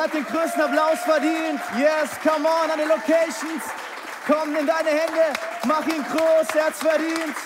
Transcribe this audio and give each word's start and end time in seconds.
Er 0.00 0.04
hat 0.04 0.14
den 0.14 0.24
größten 0.24 0.62
Applaus 0.62 1.00
verdient. 1.00 1.60
Yes, 1.78 2.18
come 2.22 2.48
on, 2.48 2.70
an 2.70 2.78
den 2.78 2.88
Locations. 2.88 3.62
Komm 4.26 4.56
in 4.56 4.66
deine 4.66 4.88
Hände, 4.88 5.38
mach 5.66 5.86
ihn 5.86 6.02
groß, 6.02 6.56
er 6.56 6.64
hat's 6.64 6.78
verdient. 6.78 7.36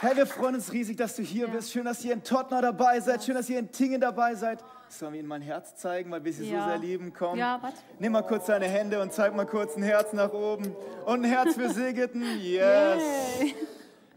Hey, 0.00 0.16
wir 0.16 0.26
freuen 0.26 0.56
uns 0.56 0.70
riesig, 0.70 0.98
dass 0.98 1.16
du 1.16 1.22
hier 1.22 1.46
ja. 1.46 1.50
bist. 1.50 1.72
Schön, 1.72 1.86
dass 1.86 2.04
ihr 2.04 2.12
in 2.12 2.22
Tottenham 2.22 2.60
dabei 2.60 3.00
seid. 3.00 3.24
Schön, 3.24 3.36
dass 3.36 3.48
ihr 3.48 3.58
in 3.58 3.72
Tingen 3.72 4.02
dabei 4.02 4.34
seid. 4.34 4.62
Sollen 4.90 5.14
wir 5.14 5.20
ihnen 5.20 5.30
mein 5.30 5.40
Herz 5.40 5.74
zeigen, 5.76 6.10
weil 6.10 6.22
wir 6.22 6.32
sie 6.34 6.50
ja. 6.50 6.62
so 6.62 6.68
sehr 6.68 6.78
lieben? 6.78 7.14
Komm, 7.14 7.38
ja, 7.38 7.58
nimm 7.98 8.12
mal 8.12 8.20
kurz 8.20 8.44
deine 8.44 8.66
Hände 8.66 9.00
und 9.00 9.14
zeig 9.14 9.34
mal 9.34 9.46
kurz 9.46 9.78
ein 9.78 9.82
Herz 9.82 10.12
nach 10.12 10.34
oben. 10.34 10.76
Und 11.06 11.24
ein 11.24 11.24
Herz 11.24 11.54
für 11.54 11.70
Sigeten. 11.72 12.20
Yes. 12.20 13.02
Yay. 13.40 13.54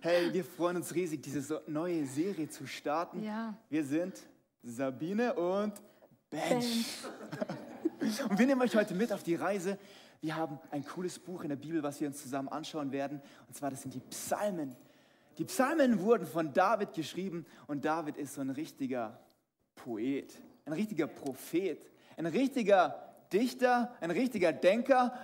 Hey, 0.01 0.33
wir 0.33 0.43
freuen 0.43 0.75
uns 0.75 0.93
riesig, 0.93 1.21
diese 1.21 1.61
neue 1.67 2.05
Serie 2.05 2.49
zu 2.49 2.67
starten. 2.67 3.23
Ja. 3.23 3.53
Wir 3.69 3.85
sind 3.85 4.13
Sabine 4.69 5.33
und 5.33 5.81
Bench. 6.29 6.85
und 8.29 8.37
wir 8.37 8.45
nehmen 8.45 8.61
euch 8.61 8.75
heute 8.75 8.93
mit 8.93 9.13
auf 9.13 9.23
die 9.23 9.35
Reise. 9.35 9.77
Wir 10.19 10.35
haben 10.35 10.59
ein 10.71 10.85
cooles 10.85 11.17
Buch 11.19 11.43
in 11.43 11.49
der 11.49 11.55
Bibel, 11.55 11.81
was 11.83 12.01
wir 12.01 12.07
uns 12.07 12.21
zusammen 12.21 12.49
anschauen 12.49 12.91
werden. 12.91 13.21
Und 13.47 13.55
zwar, 13.55 13.71
das 13.71 13.83
sind 13.83 13.93
die 13.93 14.01
Psalmen. 14.01 14.75
Die 15.37 15.45
Psalmen 15.45 16.01
wurden 16.01 16.27
von 16.27 16.51
David 16.51 16.93
geschrieben 16.93 17.45
und 17.67 17.85
David 17.85 18.17
ist 18.17 18.33
so 18.33 18.41
ein 18.41 18.49
richtiger 18.49 19.17
Poet, 19.75 20.33
ein 20.65 20.73
richtiger 20.73 21.07
Prophet, 21.07 21.79
ein 22.17 22.25
richtiger 22.25 23.13
Dichter, 23.31 23.95
ein 24.01 24.11
richtiger 24.11 24.51
Denker, 24.51 25.17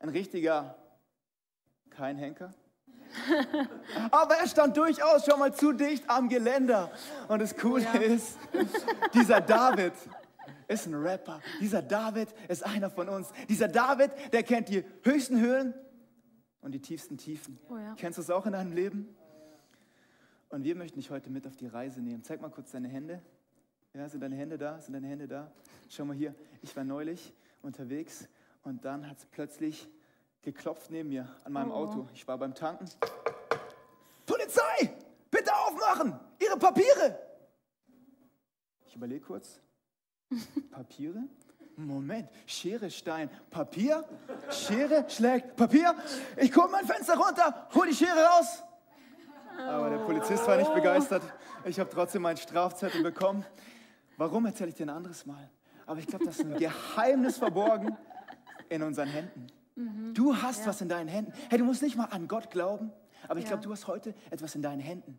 ein 0.00 0.10
richtiger 0.10 0.76
kein 1.88 2.18
Henker. 2.18 2.52
Aber 4.10 4.36
er 4.36 4.46
stand 4.46 4.76
durchaus 4.76 5.24
schon 5.24 5.38
mal 5.38 5.54
zu 5.54 5.72
dicht 5.72 6.08
am 6.08 6.28
Geländer. 6.28 6.90
Und 7.28 7.40
das 7.40 7.56
Coole 7.56 7.84
ja. 7.84 8.00
ist, 8.00 8.38
dieser 9.14 9.40
David 9.40 9.92
ist 10.68 10.86
ein 10.86 10.94
Rapper. 10.94 11.40
Dieser 11.60 11.82
David 11.82 12.28
ist 12.48 12.64
einer 12.64 12.90
von 12.90 13.08
uns. 13.08 13.28
Dieser 13.48 13.68
David, 13.68 14.10
der 14.32 14.42
kennt 14.42 14.68
die 14.68 14.84
höchsten 15.02 15.40
Höhen 15.40 15.74
und 16.60 16.72
die 16.72 16.80
tiefsten 16.80 17.16
Tiefen. 17.16 17.58
Oh 17.68 17.76
ja. 17.76 17.94
Kennst 17.96 18.18
du 18.18 18.22
es 18.22 18.30
auch 18.30 18.46
in 18.46 18.52
deinem 18.52 18.72
Leben? 18.72 19.14
Und 20.48 20.64
wir 20.64 20.74
möchten 20.74 20.98
dich 20.98 21.10
heute 21.10 21.30
mit 21.30 21.46
auf 21.46 21.56
die 21.56 21.66
Reise 21.66 22.00
nehmen. 22.00 22.22
Zeig 22.22 22.40
mal 22.40 22.50
kurz 22.50 22.72
deine 22.72 22.88
Hände. 22.88 23.22
Ja, 23.94 24.08
sind 24.08 24.20
deine 24.20 24.36
Hände 24.36 24.58
da? 24.58 24.80
Sind 24.80 24.94
deine 24.94 25.06
Hände 25.06 25.28
da? 25.28 25.50
Schau 25.88 26.04
mal 26.04 26.16
hier. 26.16 26.34
Ich 26.62 26.74
war 26.76 26.84
neulich 26.84 27.34
unterwegs 27.62 28.28
und 28.62 28.84
dann 28.84 29.08
hat 29.08 29.18
es 29.18 29.26
plötzlich 29.26 29.88
geklopft 30.42 30.90
neben 30.90 31.08
mir 31.08 31.28
an 31.44 31.52
meinem 31.52 31.70
oh. 31.70 31.74
Auto. 31.74 32.08
Ich 32.14 32.26
war 32.26 32.36
beim 32.38 32.54
Tanken. 32.54 32.88
Polizei! 34.26 34.94
Bitte 35.30 35.52
aufmachen! 35.54 36.18
Ihre 36.38 36.58
Papiere! 36.58 37.18
Ich 38.86 38.96
überlege 38.96 39.24
kurz. 39.24 39.60
Papiere? 40.70 41.22
Moment, 41.76 42.28
Schere, 42.44 42.90
Stein, 42.90 43.30
Papier? 43.50 44.04
Schere 44.50 45.08
schlägt 45.08 45.56
Papier? 45.56 45.94
Ich 46.36 46.52
gucke 46.52 46.70
mein 46.70 46.84
Fenster 46.84 47.16
runter, 47.16 47.68
hol 47.74 47.86
die 47.86 47.94
Schere 47.94 48.24
raus. 48.24 48.62
Aber 49.58 49.90
der 49.90 49.98
Polizist 49.98 50.46
war 50.46 50.56
nicht 50.56 50.72
begeistert. 50.74 51.22
Ich 51.64 51.80
habe 51.80 51.88
trotzdem 51.88 52.22
meinen 52.22 52.36
Strafzettel 52.36 53.02
bekommen. 53.02 53.44
Warum 54.18 54.44
erzähle 54.46 54.70
ich 54.70 54.74
dir 54.74 54.86
ein 54.86 54.90
anderes 54.90 55.24
Mal? 55.24 55.50
Aber 55.86 55.98
ich 55.98 56.06
glaube, 56.06 56.26
das 56.26 56.38
ist 56.38 56.44
ein 56.44 56.58
Geheimnis 56.58 57.38
verborgen 57.38 57.96
in 58.68 58.82
unseren 58.82 59.08
Händen. 59.08 59.46
Mhm. 59.74 60.14
Du 60.14 60.36
hast 60.36 60.60
ja. 60.60 60.66
was 60.66 60.80
in 60.80 60.88
deinen 60.88 61.08
Händen. 61.08 61.32
Hey, 61.48 61.58
du 61.58 61.64
musst 61.64 61.82
nicht 61.82 61.96
mal 61.96 62.06
an 62.06 62.28
Gott 62.28 62.50
glauben, 62.50 62.92
aber 63.28 63.38
ich 63.38 63.44
ja. 63.44 63.50
glaube, 63.50 63.62
du 63.62 63.72
hast 63.72 63.86
heute 63.86 64.14
etwas 64.30 64.54
in 64.54 64.62
deinen 64.62 64.80
Händen. 64.80 65.18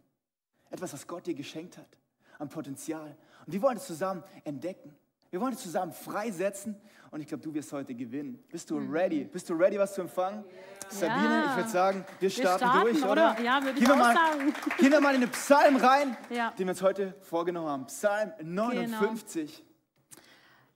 Etwas, 0.69 0.93
was 0.93 1.07
Gott 1.07 1.27
dir 1.27 1.35
geschenkt 1.35 1.77
hat, 1.77 1.97
an 2.39 2.49
Potenzial. 2.49 3.15
Und 3.45 3.53
wir 3.53 3.61
wollen 3.61 3.77
es 3.77 3.85
zusammen 3.85 4.23
entdecken. 4.43 4.95
Wir 5.29 5.41
wollen 5.41 5.53
es 5.53 5.61
zusammen 5.61 5.91
freisetzen 5.91 6.75
und 7.09 7.19
ich 7.19 7.27
glaube, 7.27 7.43
du 7.43 7.51
wirst 7.55 7.73
heute 7.73 7.95
gewinnen. 7.95 8.43
Bist 8.49 8.69
du 8.69 8.79
mhm. 8.79 8.91
ready? 8.91 9.23
Bist 9.23 9.49
du 9.49 9.55
ready, 9.55 9.79
was 9.79 9.95
zu 9.95 10.01
empfangen? 10.01 10.43
Sabine, 10.89 11.23
ja. 11.23 11.49
ich 11.49 11.55
würde 11.57 11.69
sagen, 11.69 12.05
wir 12.19 12.29
starten, 12.29 12.61
wir 12.61 12.69
starten 12.69 12.99
durch, 12.99 13.03
oder? 13.03 13.41
Ja, 13.41 13.63
würde 13.63 13.79
ich 13.79 13.89
auch 13.89 13.95
mal, 13.95 14.13
sagen. 14.13 14.53
Gehen 14.77 14.91
wir 14.91 15.01
mal 15.01 15.15
in 15.15 15.21
den 15.21 15.31
Psalm 15.31 15.75
rein, 15.77 16.15
ja. 16.29 16.51
den 16.51 16.67
wir 16.67 16.71
uns 16.71 16.83
heute 16.83 17.15
vorgenommen 17.21 17.67
haben. 17.67 17.85
Psalm 17.87 18.31
59. 18.43 19.57
Genau. 19.57 19.72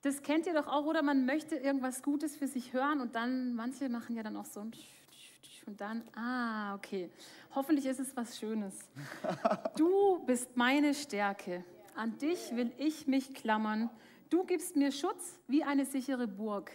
Das 0.02 0.22
kennt 0.22 0.46
ihr 0.46 0.54
doch 0.54 0.68
auch, 0.68 0.84
oder? 0.84 1.02
Man 1.02 1.26
möchte 1.26 1.56
irgendwas 1.56 2.02
Gutes 2.02 2.36
für 2.36 2.46
sich 2.46 2.72
hören 2.72 3.00
und 3.00 3.14
dann, 3.14 3.54
manche 3.54 3.88
machen 3.88 4.14
ja 4.14 4.22
dann 4.22 4.36
auch 4.36 4.44
so 4.44 4.60
ein 4.60 4.72
und 5.68 5.82
dann, 5.82 6.02
ah, 6.16 6.74
okay. 6.74 7.10
Hoffentlich 7.54 7.84
ist 7.84 8.00
es 8.00 8.16
was 8.16 8.38
Schönes. 8.38 8.74
Du 9.76 10.18
bist 10.24 10.56
meine 10.56 10.94
Stärke. 10.94 11.62
An 11.94 12.16
dich 12.16 12.56
will 12.56 12.72
ich 12.78 13.06
mich 13.06 13.34
klammern. 13.34 13.90
Du 14.30 14.44
gibst 14.44 14.76
mir 14.76 14.90
Schutz 14.90 15.38
wie 15.46 15.62
eine 15.62 15.84
sichere 15.84 16.26
Burg. 16.26 16.72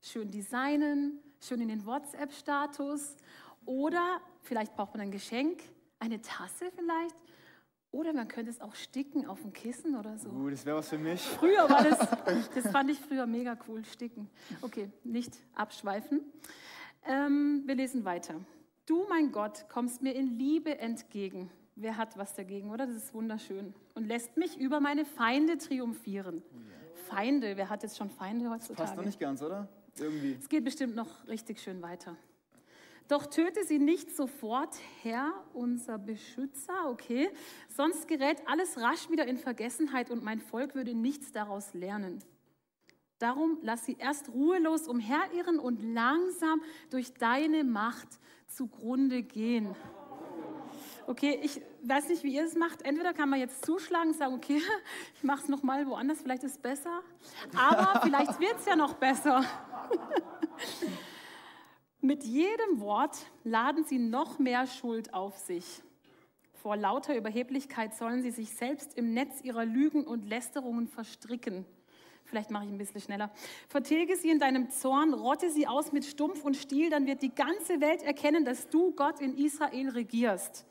Schön 0.00 0.30
designen, 0.30 1.18
schön 1.40 1.60
in 1.60 1.68
den 1.68 1.84
WhatsApp-Status. 1.84 3.16
Oder 3.66 4.20
vielleicht 4.42 4.76
braucht 4.76 4.94
man 4.94 5.00
ein 5.00 5.10
Geschenk, 5.10 5.60
eine 5.98 6.22
Tasse 6.22 6.70
vielleicht. 6.70 7.16
Oder 7.90 8.12
man 8.12 8.28
könnte 8.28 8.50
es 8.50 8.60
auch 8.60 8.74
sticken 8.74 9.26
auf 9.26 9.42
ein 9.44 9.52
Kissen 9.52 9.96
oder 9.96 10.18
so. 10.18 10.28
Uh, 10.28 10.50
das 10.50 10.66
wäre 10.66 10.76
was 10.76 10.90
für 10.90 10.98
mich. 10.98 11.20
Früher 11.22 11.68
war 11.70 11.82
das, 11.82 11.98
das 12.54 12.70
fand 12.70 12.90
ich 12.90 12.98
früher 12.98 13.26
mega 13.26 13.56
cool, 13.66 13.84
sticken. 13.84 14.28
Okay, 14.60 14.90
nicht 15.04 15.32
abschweifen. 15.54 16.20
Ähm, 17.06 17.62
wir 17.64 17.74
lesen 17.74 18.04
weiter. 18.04 18.34
Du, 18.84 19.06
mein 19.08 19.32
Gott, 19.32 19.66
kommst 19.68 20.02
mir 20.02 20.14
in 20.14 20.38
Liebe 20.38 20.78
entgegen. 20.78 21.50
Wer 21.76 21.96
hat 21.96 22.18
was 22.18 22.34
dagegen, 22.34 22.70
oder? 22.70 22.86
Das 22.86 22.96
ist 22.96 23.14
wunderschön. 23.14 23.72
Und 23.94 24.06
lässt 24.06 24.36
mich 24.36 24.58
über 24.58 24.80
meine 24.80 25.04
Feinde 25.04 25.56
triumphieren. 25.56 26.42
Feinde, 27.06 27.56
wer 27.56 27.70
hat 27.70 27.82
jetzt 27.82 27.96
schon 27.96 28.10
Feinde 28.10 28.50
heutzutage? 28.50 28.76
Das 28.76 28.86
passt 28.86 28.96
noch 28.96 29.04
nicht 29.04 29.20
ganz, 29.20 29.42
oder? 29.42 29.68
Irgendwie. 29.98 30.36
Es 30.38 30.48
geht 30.48 30.64
bestimmt 30.64 30.94
noch 30.94 31.26
richtig 31.26 31.60
schön 31.60 31.80
weiter. 31.80 32.16
Doch 33.08 33.24
töte 33.26 33.64
sie 33.64 33.78
nicht 33.78 34.14
sofort, 34.14 34.76
Herr, 35.02 35.32
unser 35.54 35.98
Beschützer, 35.98 36.90
okay? 36.90 37.30
Sonst 37.74 38.06
gerät 38.06 38.42
alles 38.46 38.78
rasch 38.78 39.08
wieder 39.08 39.26
in 39.26 39.38
Vergessenheit 39.38 40.10
und 40.10 40.22
mein 40.22 40.40
Volk 40.40 40.74
würde 40.74 40.94
nichts 40.94 41.32
daraus 41.32 41.72
lernen. 41.72 42.22
Darum 43.18 43.58
lass 43.62 43.86
sie 43.86 43.96
erst 43.98 44.28
ruhelos 44.28 44.86
umherirren 44.86 45.58
und 45.58 45.82
langsam 45.82 46.62
durch 46.90 47.14
deine 47.14 47.64
Macht 47.64 48.08
zugrunde 48.46 49.22
gehen. 49.22 49.74
Okay, 51.06 51.40
ich 51.42 51.62
weiß 51.84 52.10
nicht, 52.10 52.22
wie 52.22 52.34
ihr 52.34 52.44
es 52.44 52.54
macht. 52.54 52.82
Entweder 52.82 53.14
kann 53.14 53.30
man 53.30 53.40
jetzt 53.40 53.64
zuschlagen 53.64 54.10
und 54.10 54.16
sagen, 54.18 54.34
okay, 54.34 54.60
ich 55.14 55.24
mache 55.24 55.44
es 55.44 55.48
nochmal 55.48 55.86
woanders, 55.86 56.20
vielleicht 56.20 56.44
ist 56.44 56.52
es 56.52 56.58
besser. 56.58 57.00
Aber 57.56 58.00
vielleicht 58.04 58.38
wird 58.38 58.56
es 58.58 58.66
ja 58.66 58.76
noch 58.76 58.92
besser. 58.92 59.42
Mit 62.08 62.24
jedem 62.24 62.80
Wort 62.80 63.18
laden 63.44 63.84
sie 63.84 63.98
noch 63.98 64.38
mehr 64.38 64.66
Schuld 64.66 65.12
auf 65.12 65.36
sich. 65.36 65.82
Vor 66.54 66.74
lauter 66.74 67.14
Überheblichkeit 67.14 67.94
sollen 67.94 68.22
sie 68.22 68.30
sich 68.30 68.48
selbst 68.48 68.96
im 68.96 69.12
Netz 69.12 69.42
ihrer 69.42 69.66
Lügen 69.66 70.04
und 70.04 70.24
Lästerungen 70.24 70.88
verstricken. 70.88 71.66
Vielleicht 72.24 72.50
mache 72.50 72.64
ich 72.64 72.70
ein 72.70 72.78
bisschen 72.78 73.02
schneller. 73.02 73.30
Vertilge 73.68 74.16
sie 74.16 74.30
in 74.30 74.38
deinem 74.38 74.70
Zorn, 74.70 75.12
rotte 75.12 75.50
sie 75.50 75.66
aus 75.66 75.92
mit 75.92 76.06
Stumpf 76.06 76.46
und 76.46 76.56
Stiel, 76.56 76.88
dann 76.88 77.06
wird 77.06 77.20
die 77.20 77.34
ganze 77.34 77.82
Welt 77.82 78.02
erkennen, 78.02 78.46
dass 78.46 78.70
du 78.70 78.92
Gott 78.92 79.20
in 79.20 79.36
Israel 79.36 79.90
regierst. 79.90 80.64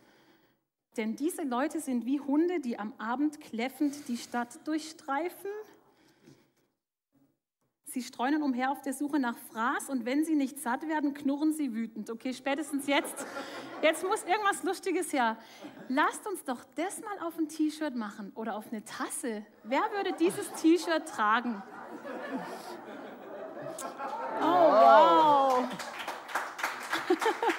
Denn 0.97 1.15
diese 1.15 1.43
Leute 1.43 1.81
sind 1.81 2.07
wie 2.07 2.19
Hunde, 2.19 2.61
die 2.61 2.79
am 2.79 2.93
Abend 2.97 3.39
kläffend 3.41 4.07
die 4.07 4.17
Stadt 4.17 4.67
durchstreifen 4.67 5.51
Sie 7.89 8.03
streunen 8.03 8.43
umher 8.43 8.71
auf 8.71 8.81
der 8.81 8.91
Suche 8.91 9.17
nach 9.17 9.37
Fraß 9.49 9.89
und 9.89 10.03
wenn 10.03 10.25
sie 10.25 10.35
nicht 10.35 10.59
satt 10.59 10.85
werden, 10.89 11.13
knurren 11.13 11.53
sie 11.53 11.73
wütend. 11.73 12.09
Okay, 12.09 12.33
spätestens 12.33 12.85
jetzt, 12.85 13.25
jetzt 13.81 14.05
muss 14.05 14.25
irgendwas 14.25 14.61
Lustiges 14.63 15.13
her. 15.13 15.37
Lasst 15.87 16.27
uns 16.27 16.43
doch 16.43 16.65
das 16.75 16.99
mal 16.99 17.25
auf 17.25 17.37
ein 17.37 17.47
T-Shirt 17.47 17.95
machen 17.95 18.33
oder 18.35 18.55
auf 18.55 18.65
eine 18.71 18.83
Tasse. 18.83 19.45
Wer 19.63 19.83
würde 19.95 20.11
dieses 20.19 20.51
T-Shirt 20.61 21.07
tragen? 21.07 21.63
Oh, 24.41 24.43
wow. 24.43 25.63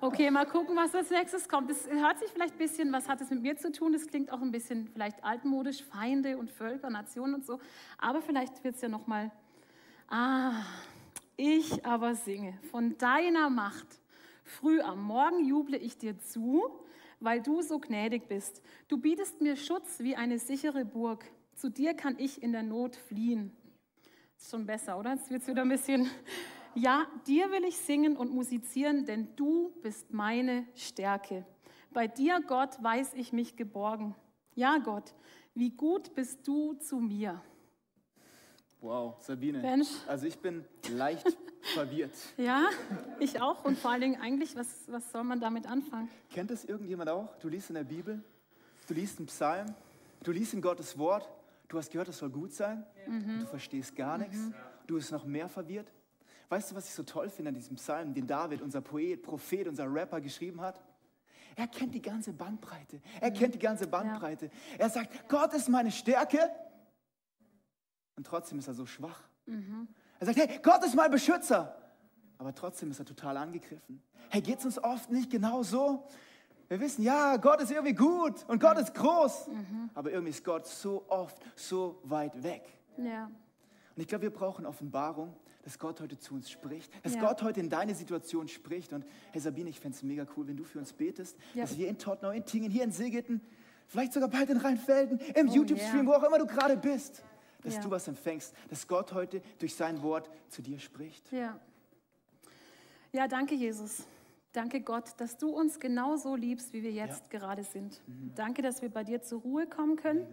Okay, 0.00 0.30
mal 0.30 0.46
gucken, 0.46 0.76
was 0.76 0.94
als 0.94 1.10
nächstes 1.10 1.48
kommt. 1.48 1.68
Es 1.72 1.88
hört 1.88 2.20
sich 2.20 2.30
vielleicht 2.30 2.54
ein 2.54 2.58
bisschen, 2.58 2.92
was 2.92 3.08
hat 3.08 3.20
es 3.20 3.30
mit 3.30 3.42
mir 3.42 3.56
zu 3.56 3.72
tun? 3.72 3.94
Es 3.94 4.06
klingt 4.06 4.30
auch 4.30 4.40
ein 4.40 4.52
bisschen 4.52 4.86
vielleicht 4.86 5.24
altmodisch, 5.24 5.82
Feinde 5.82 6.38
und 6.38 6.52
Völker, 6.52 6.88
Nationen 6.88 7.34
und 7.34 7.44
so. 7.44 7.58
Aber 7.98 8.22
vielleicht 8.22 8.62
wird 8.62 8.76
es 8.76 8.80
ja 8.80 8.88
noch 8.88 9.08
mal. 9.08 9.32
Ah, 10.06 10.52
ich 11.36 11.84
aber 11.84 12.14
singe 12.14 12.56
von 12.70 12.96
deiner 12.96 13.50
Macht. 13.50 14.00
Früh 14.44 14.80
am 14.80 15.02
Morgen 15.02 15.44
juble 15.44 15.76
ich 15.76 15.98
dir 15.98 16.16
zu, 16.20 16.62
weil 17.18 17.42
du 17.42 17.60
so 17.60 17.80
gnädig 17.80 18.28
bist. 18.28 18.62
Du 18.86 18.98
bietest 18.98 19.40
mir 19.40 19.56
Schutz 19.56 19.98
wie 19.98 20.14
eine 20.14 20.38
sichere 20.38 20.84
Burg. 20.84 21.24
Zu 21.56 21.70
dir 21.70 21.94
kann 21.94 22.14
ich 22.18 22.40
in 22.40 22.52
der 22.52 22.62
Not 22.62 22.94
fliehen. 22.94 23.50
Ist 24.38 24.52
schon 24.52 24.64
besser, 24.64 24.96
oder? 24.96 25.14
Jetzt 25.14 25.28
wird 25.28 25.42
es 25.42 25.48
wieder 25.48 25.62
ein 25.62 25.68
bisschen 25.68 26.08
Ja, 26.78 27.08
dir 27.26 27.50
will 27.50 27.64
ich 27.64 27.76
singen 27.76 28.16
und 28.16 28.32
musizieren, 28.32 29.04
denn 29.04 29.34
du 29.34 29.72
bist 29.82 30.12
meine 30.12 30.64
Stärke. 30.76 31.44
Bei 31.92 32.06
dir, 32.06 32.40
Gott, 32.46 32.80
weiß 32.80 33.14
ich 33.14 33.32
mich 33.32 33.56
geborgen. 33.56 34.14
Ja, 34.54 34.78
Gott, 34.78 35.12
wie 35.54 35.70
gut 35.70 36.14
bist 36.14 36.46
du 36.46 36.74
zu 36.74 37.00
mir. 37.00 37.42
Wow, 38.80 39.16
Sabine. 39.20 39.58
Mensch. 39.58 39.88
Also 40.06 40.26
ich 40.26 40.38
bin 40.38 40.64
leicht 40.92 41.36
verwirrt. 41.74 42.14
Ja, 42.36 42.68
ich 43.18 43.40
auch. 43.40 43.64
Und 43.64 43.76
vor 43.76 43.90
allen 43.90 44.02
Dingen 44.02 44.20
eigentlich, 44.20 44.54
was, 44.54 44.84
was 44.86 45.10
soll 45.10 45.24
man 45.24 45.40
damit 45.40 45.66
anfangen? 45.68 46.08
Kennt 46.30 46.52
das 46.52 46.64
irgendjemand 46.64 47.10
auch? 47.10 47.34
Du 47.40 47.48
liest 47.48 47.70
in 47.70 47.74
der 47.74 47.82
Bibel, 47.82 48.22
du 48.86 48.94
liest 48.94 49.18
einen 49.18 49.26
Psalm, 49.26 49.74
du 50.22 50.30
liest 50.30 50.54
in 50.54 50.62
Gottes 50.62 50.96
Wort, 50.96 51.28
du 51.66 51.76
hast 51.76 51.90
gehört, 51.90 52.06
das 52.06 52.18
soll 52.18 52.30
gut 52.30 52.52
sein, 52.52 52.86
mhm. 53.08 53.40
du 53.40 53.46
verstehst 53.46 53.96
gar 53.96 54.16
nichts, 54.16 54.36
mhm. 54.36 54.54
du 54.86 54.94
bist 54.94 55.10
noch 55.10 55.24
mehr 55.24 55.48
verwirrt. 55.48 55.90
Weißt 56.48 56.70
du, 56.70 56.74
was 56.74 56.88
ich 56.88 56.94
so 56.94 57.02
toll 57.02 57.28
finde 57.28 57.50
an 57.50 57.54
diesem 57.54 57.76
Psalm, 57.76 58.14
den 58.14 58.26
David, 58.26 58.62
unser 58.62 58.80
Poet, 58.80 59.22
Prophet, 59.22 59.68
unser 59.68 59.92
Rapper 59.92 60.20
geschrieben 60.20 60.60
hat? 60.60 60.80
Er 61.56 61.66
kennt 61.66 61.94
die 61.94 62.00
ganze 62.00 62.32
Bandbreite. 62.32 63.00
Er 63.20 63.30
kennt 63.32 63.54
die 63.54 63.58
ganze 63.58 63.86
Bandbreite. 63.86 64.46
Ja. 64.46 64.78
Er 64.78 64.90
sagt, 64.90 65.28
Gott 65.28 65.52
ist 65.54 65.68
meine 65.68 65.90
Stärke. 65.90 66.50
Und 68.16 68.26
trotzdem 68.26 68.58
ist 68.58 68.68
er 68.68 68.74
so 68.74 68.86
schwach. 68.86 69.22
Mhm. 69.46 69.88
Er 70.20 70.26
sagt, 70.26 70.38
hey, 70.38 70.60
Gott 70.62 70.84
ist 70.84 70.94
mein 70.94 71.10
Beschützer. 71.10 71.76
Aber 72.38 72.54
trotzdem 72.54 72.90
ist 72.90 73.00
er 73.00 73.04
total 73.04 73.36
angegriffen. 73.36 74.02
Hey, 74.30 74.40
geht 74.40 74.60
es 74.60 74.64
uns 74.64 74.82
oft 74.82 75.10
nicht 75.10 75.30
genau 75.30 75.62
so? 75.62 76.06
Wir 76.68 76.80
wissen, 76.80 77.02
ja, 77.02 77.36
Gott 77.38 77.60
ist 77.60 77.70
irgendwie 77.70 77.94
gut 77.94 78.44
und 78.46 78.60
Gott 78.60 78.78
ist 78.78 78.94
groß. 78.94 79.48
Mhm. 79.48 79.90
Aber 79.94 80.10
irgendwie 80.10 80.30
ist 80.30 80.44
Gott 80.44 80.66
so 80.66 81.04
oft 81.08 81.38
so 81.56 81.98
weit 82.04 82.42
weg. 82.42 82.62
Ja. 82.98 83.24
Und 83.24 84.02
ich 84.02 84.06
glaube, 84.06 84.22
wir 84.22 84.32
brauchen 84.32 84.66
Offenbarung, 84.66 85.34
dass 85.68 85.78
Gott 85.78 86.00
heute 86.00 86.18
zu 86.18 86.32
uns 86.32 86.50
spricht, 86.50 86.90
dass 87.04 87.16
ja. 87.16 87.20
Gott 87.20 87.42
heute 87.42 87.60
in 87.60 87.68
deine 87.68 87.94
Situation 87.94 88.48
spricht. 88.48 88.94
Und 88.94 89.04
hey 89.32 89.40
Sabine, 89.42 89.68
ich 89.68 89.78
fände 89.78 89.98
es 89.98 90.02
mega 90.02 90.26
cool, 90.34 90.48
wenn 90.48 90.56
du 90.56 90.64
für 90.64 90.78
uns 90.78 90.94
betest, 90.94 91.36
ja. 91.52 91.60
dass 91.60 91.76
wir 91.76 91.88
in 91.88 91.98
Tottenau, 91.98 92.30
in 92.30 92.46
Tingen, 92.46 92.70
hier 92.70 92.84
in 92.84 92.90
Segeten, 92.90 93.42
vielleicht 93.86 94.14
sogar 94.14 94.30
bald 94.30 94.48
in 94.48 94.56
Rheinfelden, 94.56 95.20
im 95.34 95.50
oh, 95.50 95.52
YouTube-Stream, 95.52 96.06
yeah. 96.06 96.06
wo 96.06 96.12
auch 96.14 96.26
immer 96.26 96.38
du 96.38 96.46
gerade 96.46 96.78
bist, 96.78 97.22
dass 97.60 97.74
ja. 97.74 97.82
du 97.82 97.90
was 97.90 98.08
empfängst, 98.08 98.54
dass 98.70 98.88
Gott 98.88 99.12
heute 99.12 99.42
durch 99.58 99.74
sein 99.74 100.00
Wort 100.00 100.30
zu 100.48 100.62
dir 100.62 100.78
spricht. 100.78 101.30
Ja, 101.32 101.60
ja 103.12 103.28
danke 103.28 103.54
Jesus. 103.54 104.04
Danke 104.54 104.80
Gott, 104.80 105.12
dass 105.18 105.36
du 105.36 105.50
uns 105.50 105.78
genauso 105.80 106.34
liebst, 106.34 106.72
wie 106.72 106.82
wir 106.82 106.92
jetzt 106.92 107.28
gerade 107.28 107.62
sind. 107.62 108.00
Mhm. 108.06 108.32
Danke, 108.34 108.62
dass 108.62 108.80
wir 108.80 108.88
bei 108.88 109.04
dir 109.04 109.20
zur 109.20 109.42
Ruhe 109.42 109.66
kommen 109.66 109.96
können. 109.96 110.26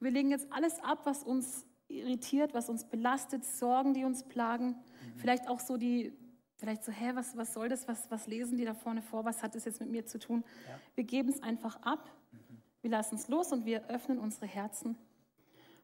wir 0.00 0.10
legen 0.10 0.30
jetzt 0.30 0.48
alles 0.52 0.78
ab, 0.80 1.00
was 1.04 1.22
uns 1.22 1.64
irritiert, 1.88 2.54
was 2.54 2.68
uns 2.68 2.84
belastet, 2.84 3.44
Sorgen, 3.44 3.94
die 3.94 4.04
uns 4.04 4.24
plagen. 4.24 4.68
Mhm. 4.68 5.18
Vielleicht 5.18 5.48
auch 5.48 5.60
so 5.60 5.76
die, 5.76 6.12
vielleicht 6.56 6.84
so, 6.84 6.92
hä, 6.92 7.12
was, 7.14 7.36
was 7.36 7.52
soll 7.52 7.68
das, 7.68 7.86
was, 7.88 8.10
was 8.10 8.26
lesen 8.26 8.56
die 8.56 8.64
da 8.64 8.74
vorne 8.74 9.02
vor, 9.02 9.24
was 9.24 9.42
hat 9.42 9.54
das 9.54 9.64
jetzt 9.64 9.80
mit 9.80 9.90
mir 9.90 10.06
zu 10.06 10.18
tun? 10.18 10.44
Ja. 10.68 10.78
Wir 10.94 11.04
geben 11.04 11.28
es 11.28 11.42
einfach 11.42 11.80
ab, 11.82 12.10
mhm. 12.32 12.38
wir 12.82 12.90
lassen 12.90 13.16
es 13.16 13.28
los 13.28 13.52
und 13.52 13.64
wir 13.64 13.88
öffnen 13.88 14.18
unsere 14.18 14.46
Herzen. 14.46 14.96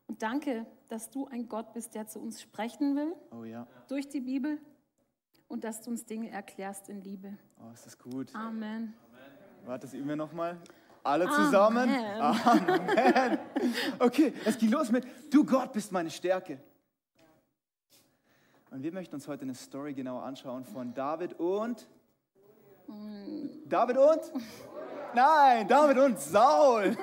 Und 0.07 0.23
danke, 0.23 0.67
dass 0.89 1.11
du 1.11 1.27
ein 1.29 1.49
Gott 1.49 1.73
bist, 1.73 1.95
der 1.95 2.07
zu 2.07 2.19
uns 2.21 2.43
sprechen 2.43 2.97
will, 2.97 3.15
oh, 3.31 3.45
ja. 3.45 3.67
durch 3.89 4.09
die 4.09 4.21
Bibel 4.21 4.59
und 5.49 5.65
dass 5.65 5.83
du 5.83 5.91
uns 5.91 6.05
Dinge 6.05 6.31
erklärst 6.31 6.89
in 6.89 7.01
Liebe. 7.01 7.39
Oh, 7.61 7.73
ist 7.73 7.87
das 7.87 7.99
gut. 7.99 8.35
Amen. 8.35 8.95
Warte, 9.65 9.87
das 9.87 9.95
üben 9.95 10.09
wir 10.09 10.17
nochmal. 10.17 10.61
Alle 11.05 11.29
zusammen. 11.31 11.91
Amen. 11.91 12.69
Amen. 12.69 13.39
Okay, 13.99 14.33
es 14.45 14.57
geht 14.59 14.71
los 14.71 14.91
mit, 14.91 15.07
du 15.31 15.45
Gott 15.45 15.73
bist 15.73 15.91
meine 15.91 16.11
Stärke. 16.11 16.59
Und 18.71 18.83
wir 18.83 18.93
möchten 18.93 19.15
uns 19.15 19.29
heute 19.29 19.43
eine 19.43 19.55
Story 19.55 19.93
genau 19.95 20.19
anschauen 20.19 20.65
von 20.65 20.95
David 20.95 21.39
und... 21.39 21.87
David 23.67 23.97
und? 23.97 24.21
Nein, 25.15 25.69
David 25.69 25.99
und 25.99 26.19
Saul. 26.19 26.97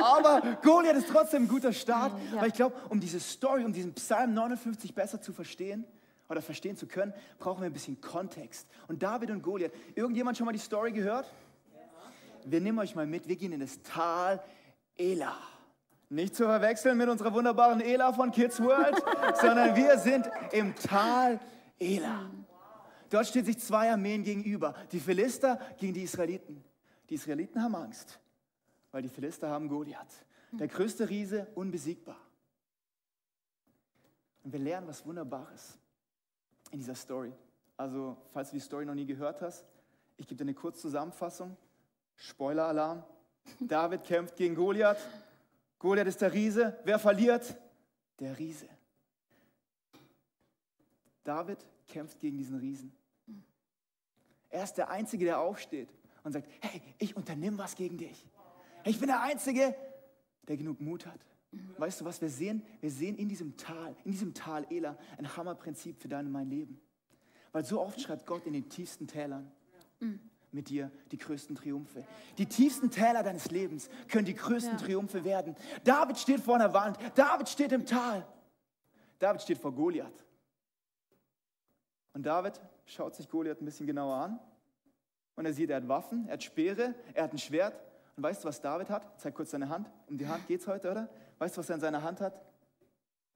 Aber 0.00 0.58
Goliath 0.62 0.96
ist 0.96 1.08
trotzdem 1.08 1.44
ein 1.44 1.48
guter 1.48 1.72
Start, 1.72 2.12
ja. 2.32 2.40
weil 2.40 2.48
ich 2.48 2.54
glaube, 2.54 2.76
um 2.88 3.00
diese 3.00 3.20
Story, 3.20 3.64
um 3.64 3.72
diesen 3.72 3.92
Psalm 3.94 4.34
59 4.34 4.94
besser 4.94 5.20
zu 5.20 5.32
verstehen 5.32 5.84
oder 6.28 6.42
verstehen 6.42 6.76
zu 6.76 6.86
können, 6.86 7.12
brauchen 7.38 7.60
wir 7.60 7.66
ein 7.66 7.72
bisschen 7.72 8.00
Kontext. 8.00 8.68
Und 8.88 9.02
David 9.02 9.30
und 9.30 9.42
Goliath, 9.42 9.72
irgendjemand 9.94 10.36
schon 10.36 10.46
mal 10.46 10.52
die 10.52 10.58
Story 10.58 10.92
gehört? 10.92 11.26
Wir 12.44 12.60
nehmen 12.60 12.78
euch 12.78 12.94
mal 12.94 13.06
mit, 13.06 13.28
wir 13.28 13.36
gehen 13.36 13.52
in 13.52 13.60
das 13.60 13.82
Tal 13.82 14.42
Ela. 14.96 15.36
Nicht 16.08 16.36
zu 16.36 16.44
verwechseln 16.44 16.96
mit 16.98 17.08
unserer 17.08 17.32
wunderbaren 17.32 17.80
Ela 17.80 18.12
von 18.12 18.30
Kids 18.30 18.60
World, 18.60 19.02
sondern 19.40 19.74
wir 19.74 19.98
sind 19.98 20.28
im 20.52 20.74
Tal 20.74 21.40
Ela. 21.78 22.30
Dort 23.10 23.26
steht 23.26 23.46
sich 23.46 23.58
zwei 23.58 23.90
Armeen 23.90 24.22
gegenüber, 24.22 24.74
die 24.92 25.00
Philister 25.00 25.58
gegen 25.78 25.94
die 25.94 26.02
Israeliten. 26.02 26.64
Die 27.08 27.14
Israeliten 27.14 27.62
haben 27.62 27.74
Angst, 27.74 28.18
weil 28.90 29.02
die 29.02 29.08
Philister 29.08 29.48
haben 29.48 29.68
Goliath, 29.68 30.24
der 30.52 30.68
größte 30.68 31.08
Riese, 31.08 31.46
unbesiegbar. 31.54 32.20
Und 34.42 34.52
wir 34.52 34.60
lernen 34.60 34.86
was 34.86 35.04
Wunderbares 35.06 35.78
in 36.70 36.78
dieser 36.78 36.94
Story. 36.94 37.32
Also, 37.76 38.16
falls 38.32 38.50
du 38.50 38.56
die 38.56 38.60
Story 38.60 38.84
noch 38.84 38.94
nie 38.94 39.06
gehört 39.06 39.40
hast, 39.42 39.64
ich 40.16 40.26
gebe 40.26 40.36
dir 40.36 40.44
eine 40.44 40.54
Kurzzusammenfassung. 40.54 41.56
Spoiler-Alarm. 42.16 43.04
David 43.60 44.04
kämpft 44.04 44.36
gegen 44.36 44.54
Goliath. 44.54 44.98
Goliath 45.78 46.06
ist 46.06 46.20
der 46.20 46.32
Riese. 46.32 46.78
Wer 46.84 46.98
verliert? 46.98 47.56
Der 48.20 48.38
Riese. 48.38 48.68
David 51.24 51.58
kämpft 51.86 52.18
gegen 52.18 52.38
diesen 52.38 52.58
Riesen. 52.58 52.94
Er 54.50 54.64
ist 54.64 54.74
der 54.74 54.88
Einzige, 54.88 55.24
der 55.24 55.40
aufsteht 55.40 55.88
und 56.22 56.32
sagt, 56.32 56.48
hey, 56.60 56.80
ich 56.98 57.16
unternehme 57.16 57.58
was 57.58 57.74
gegen 57.74 57.98
dich. 57.98 58.26
Ich 58.84 58.98
bin 58.98 59.08
der 59.08 59.22
Einzige, 59.22 59.74
der 60.46 60.56
genug 60.56 60.80
Mut 60.80 61.06
hat. 61.06 61.26
Weißt 61.78 62.00
du, 62.00 62.04
was 62.04 62.20
wir 62.20 62.28
sehen? 62.28 62.64
Wir 62.80 62.90
sehen 62.90 63.16
in 63.16 63.28
diesem 63.28 63.56
Tal, 63.56 63.96
in 64.04 64.12
diesem 64.12 64.34
Tal 64.34 64.66
Ela, 64.70 64.96
ein 65.18 65.36
Hammerprinzip 65.36 66.00
für 66.00 66.08
dein 66.08 66.26
und 66.26 66.32
mein 66.32 66.48
Leben. 66.48 66.80
Weil 67.52 67.64
so 67.64 67.80
oft 67.80 68.00
schreibt 68.00 68.26
Gott 68.26 68.46
in 68.46 68.52
den 68.52 68.68
tiefsten 68.68 69.06
Tälern. 69.06 69.50
Mit 70.54 70.68
dir 70.68 70.92
die 71.10 71.18
größten 71.18 71.56
Triumphe. 71.56 72.06
Die 72.38 72.46
tiefsten 72.46 72.88
Täler 72.88 73.24
deines 73.24 73.50
Lebens 73.50 73.90
können 74.08 74.24
die 74.24 74.34
größten 74.34 74.78
ja. 74.78 74.84
Triumphe 74.84 75.24
werden. 75.24 75.56
David 75.82 76.16
steht 76.16 76.40
vor 76.40 76.54
einer 76.54 76.72
Wand, 76.72 76.96
David 77.16 77.48
steht 77.48 77.72
im 77.72 77.84
Tal. 77.84 78.24
David 79.18 79.42
steht 79.42 79.58
vor 79.58 79.72
Goliath. 79.72 80.24
Und 82.12 82.24
David 82.24 82.60
schaut 82.86 83.16
sich 83.16 83.28
Goliath 83.28 83.60
ein 83.60 83.64
bisschen 83.64 83.88
genauer 83.88 84.14
an 84.14 84.38
und 85.34 85.44
er 85.44 85.52
sieht, 85.52 85.70
er 85.70 85.78
hat 85.78 85.88
Waffen, 85.88 86.28
er 86.28 86.34
hat 86.34 86.42
Speere, 86.44 86.94
er 87.14 87.24
hat 87.24 87.32
ein 87.32 87.38
Schwert. 87.38 87.74
Und 88.16 88.22
weißt 88.22 88.44
du, 88.44 88.48
was 88.48 88.60
David 88.60 88.88
hat? 88.90 89.20
Zeig 89.20 89.34
kurz 89.34 89.50
seine 89.50 89.68
Hand. 89.68 89.90
Um 90.08 90.16
die 90.16 90.28
Hand 90.28 90.46
geht 90.46 90.60
es 90.60 90.68
heute, 90.68 90.88
oder? 90.88 91.08
Weißt 91.38 91.56
du, 91.56 91.58
was 91.58 91.68
er 91.68 91.74
in 91.74 91.80
seiner 91.80 92.04
Hand 92.04 92.20
hat? 92.20 92.40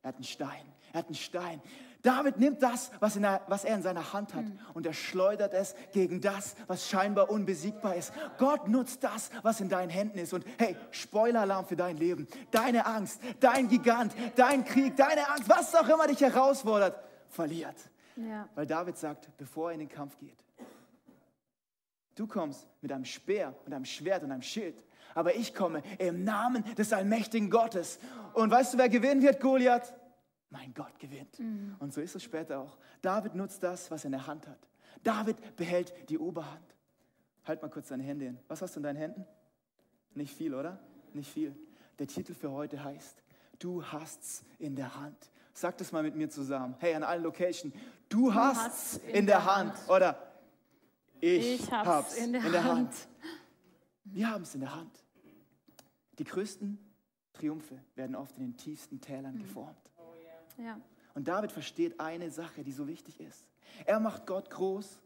Er 0.03 0.09
hat 0.09 0.17
einen 0.17 0.25
Stein. 0.25 0.73
Er 0.93 1.01
hat 1.01 1.07
einen 1.07 1.15
Stein. 1.15 1.61
David 2.03 2.39
nimmt 2.39 2.63
das, 2.63 2.93
was, 3.01 3.17
er, 3.17 3.43
was 3.49 3.65
er 3.65 3.75
in 3.75 3.83
seiner 3.83 4.13
Hand 4.13 4.33
hat, 4.33 4.45
mhm. 4.45 4.59
und 4.75 4.87
er 4.87 4.93
schleudert 4.93 5.53
es 5.53 5.75
gegen 5.93 6.21
das, 6.21 6.55
was 6.69 6.89
scheinbar 6.89 7.29
unbesiegbar 7.29 7.97
ist. 7.97 8.13
Gott 8.39 8.69
nutzt 8.69 9.03
das, 9.03 9.31
was 9.43 9.61
in 9.61 9.69
deinen 9.69 9.91
Händen 9.91 10.19
ist. 10.19 10.33
Und 10.33 10.45
hey, 10.59 10.77
Spoiler-Alarm 10.93 11.67
für 11.67 11.77
dein 11.77 11.97
Leben. 11.97 12.29
Deine 12.53 12.87
Angst, 12.87 13.21
dein 13.41 13.69
Gigant, 13.69 14.15
dein 14.37 14.65
Krieg, 14.65 14.97
deine 14.97 15.29
Angst, 15.29 15.49
was 15.49 15.75
auch 15.75 15.89
immer 15.89 16.07
dich 16.07 16.21
herausfordert, 16.21 17.03
verliert. 17.29 17.77
Ja. 18.17 18.49
Weil 18.55 18.67
David 18.67 18.97
sagt, 18.97 19.29
bevor 19.37 19.71
er 19.71 19.75
in 19.75 19.81
den 19.81 19.89
Kampf 19.89 20.17
geht, 20.19 20.39
du 22.15 22.27
kommst 22.27 22.67
mit 22.81 22.93
einem 22.93 23.05
Speer, 23.05 23.55
mit 23.65 23.75
einem 23.75 23.85
Schwert 23.85 24.23
und 24.23 24.31
einem 24.31 24.43
Schild. 24.43 24.77
Aber 25.19 25.35
ich 25.35 25.53
komme 25.53 25.83
im 25.99 26.23
Namen 26.23 26.63
des 26.77 26.93
allmächtigen 26.93 27.51
Gottes. 27.51 27.99
Und 28.35 28.53
weißt 28.53 28.75
du, 28.75 28.79
wer 28.79 28.89
gewinnen 28.89 29.21
wird, 29.21 29.41
Goliath? 29.41 29.93
mein 30.51 30.73
Gott 30.73 30.97
gewinnt. 31.01 31.41
Mhm. 31.41 31.75
Und 31.81 31.93
so 31.93 32.01
ist 32.01 32.15
es 32.15 32.23
später 32.23 32.61
auch. 32.61 32.79
David 33.03 33.35
nutzt 33.35 33.61
das, 33.63 33.91
was 33.91 34.05
er 34.05 34.07
in 34.07 34.13
der 34.13 34.29
Hand 34.29 34.47
hat. 34.47 34.69
David 35.03 35.57
behält 35.57 35.93
die 36.09 36.19
Oberhand. 36.19 36.75
Halt 37.45 37.63
mal 37.63 37.69
kurz 37.69 37.89
deine 37.89 38.05
Hände 38.05 38.27
hin. 38.27 38.39
Was 38.47 38.63
hast 38.63 38.77
du 38.77 38.81
in 38.81 38.85
deinen 38.85 38.97
Händen? 38.97 39.27
Nicht 40.15 40.33
viel, 40.33 40.55
oder? 40.55 40.79
Nicht 41.13 41.33
viel. 41.33 41.53
Der 41.99 42.07
Titel 42.07 42.33
für 42.33 42.53
heute 42.53 42.83
heißt, 42.85 43.23
du 43.59 43.85
hast's 43.85 44.45
in 44.61 44.77
der 44.77 45.01
Hand. 45.01 45.33
Sag 45.53 45.77
das 45.79 45.91
mal 45.91 46.05
mit 46.05 46.15
mir 46.15 46.31
zusammen. 46.31 46.77
Hey, 46.79 46.95
an 46.95 47.03
allen 47.03 47.25
Locations. 47.25 47.75
Du, 48.09 48.27
du 48.27 48.35
hast's 48.35 48.99
in, 48.99 49.17
in 49.17 49.27
der, 49.27 49.45
Hand. 49.45 49.73
Hand. 49.73 49.91
Oder 49.91 50.33
ich, 51.21 51.63
ich 51.63 51.73
hab's, 51.73 51.89
hab's, 51.89 52.15
in 52.17 52.33
der, 52.33 52.45
in 52.45 52.53
der 52.53 52.65
Hand. 52.65 52.79
Hand. 52.79 53.09
Wir 54.05 54.31
haben 54.31 54.43
es 54.43 54.55
in 54.55 54.61
der 54.61 54.75
Hand. 54.75 55.05
Die 56.19 56.25
größten 56.25 56.79
Triumphe 57.33 57.79
werden 57.95 58.17
oft 58.17 58.37
in 58.37 58.43
den 58.43 58.57
tiefsten 58.57 59.01
Tälern 59.01 59.37
mhm. 59.37 59.41
geformt. 59.41 59.91
Ja. 60.59 60.81
Und 61.15 61.29
David 61.29 61.53
versteht 61.53 61.99
eine 62.01 62.31
Sache, 62.31 62.63
die 62.63 62.73
so 62.73 62.87
wichtig 62.89 63.21
ist. 63.21 63.47
Er 63.85 64.01
macht 64.01 64.27
Gott 64.27 64.51
groß 64.51 65.01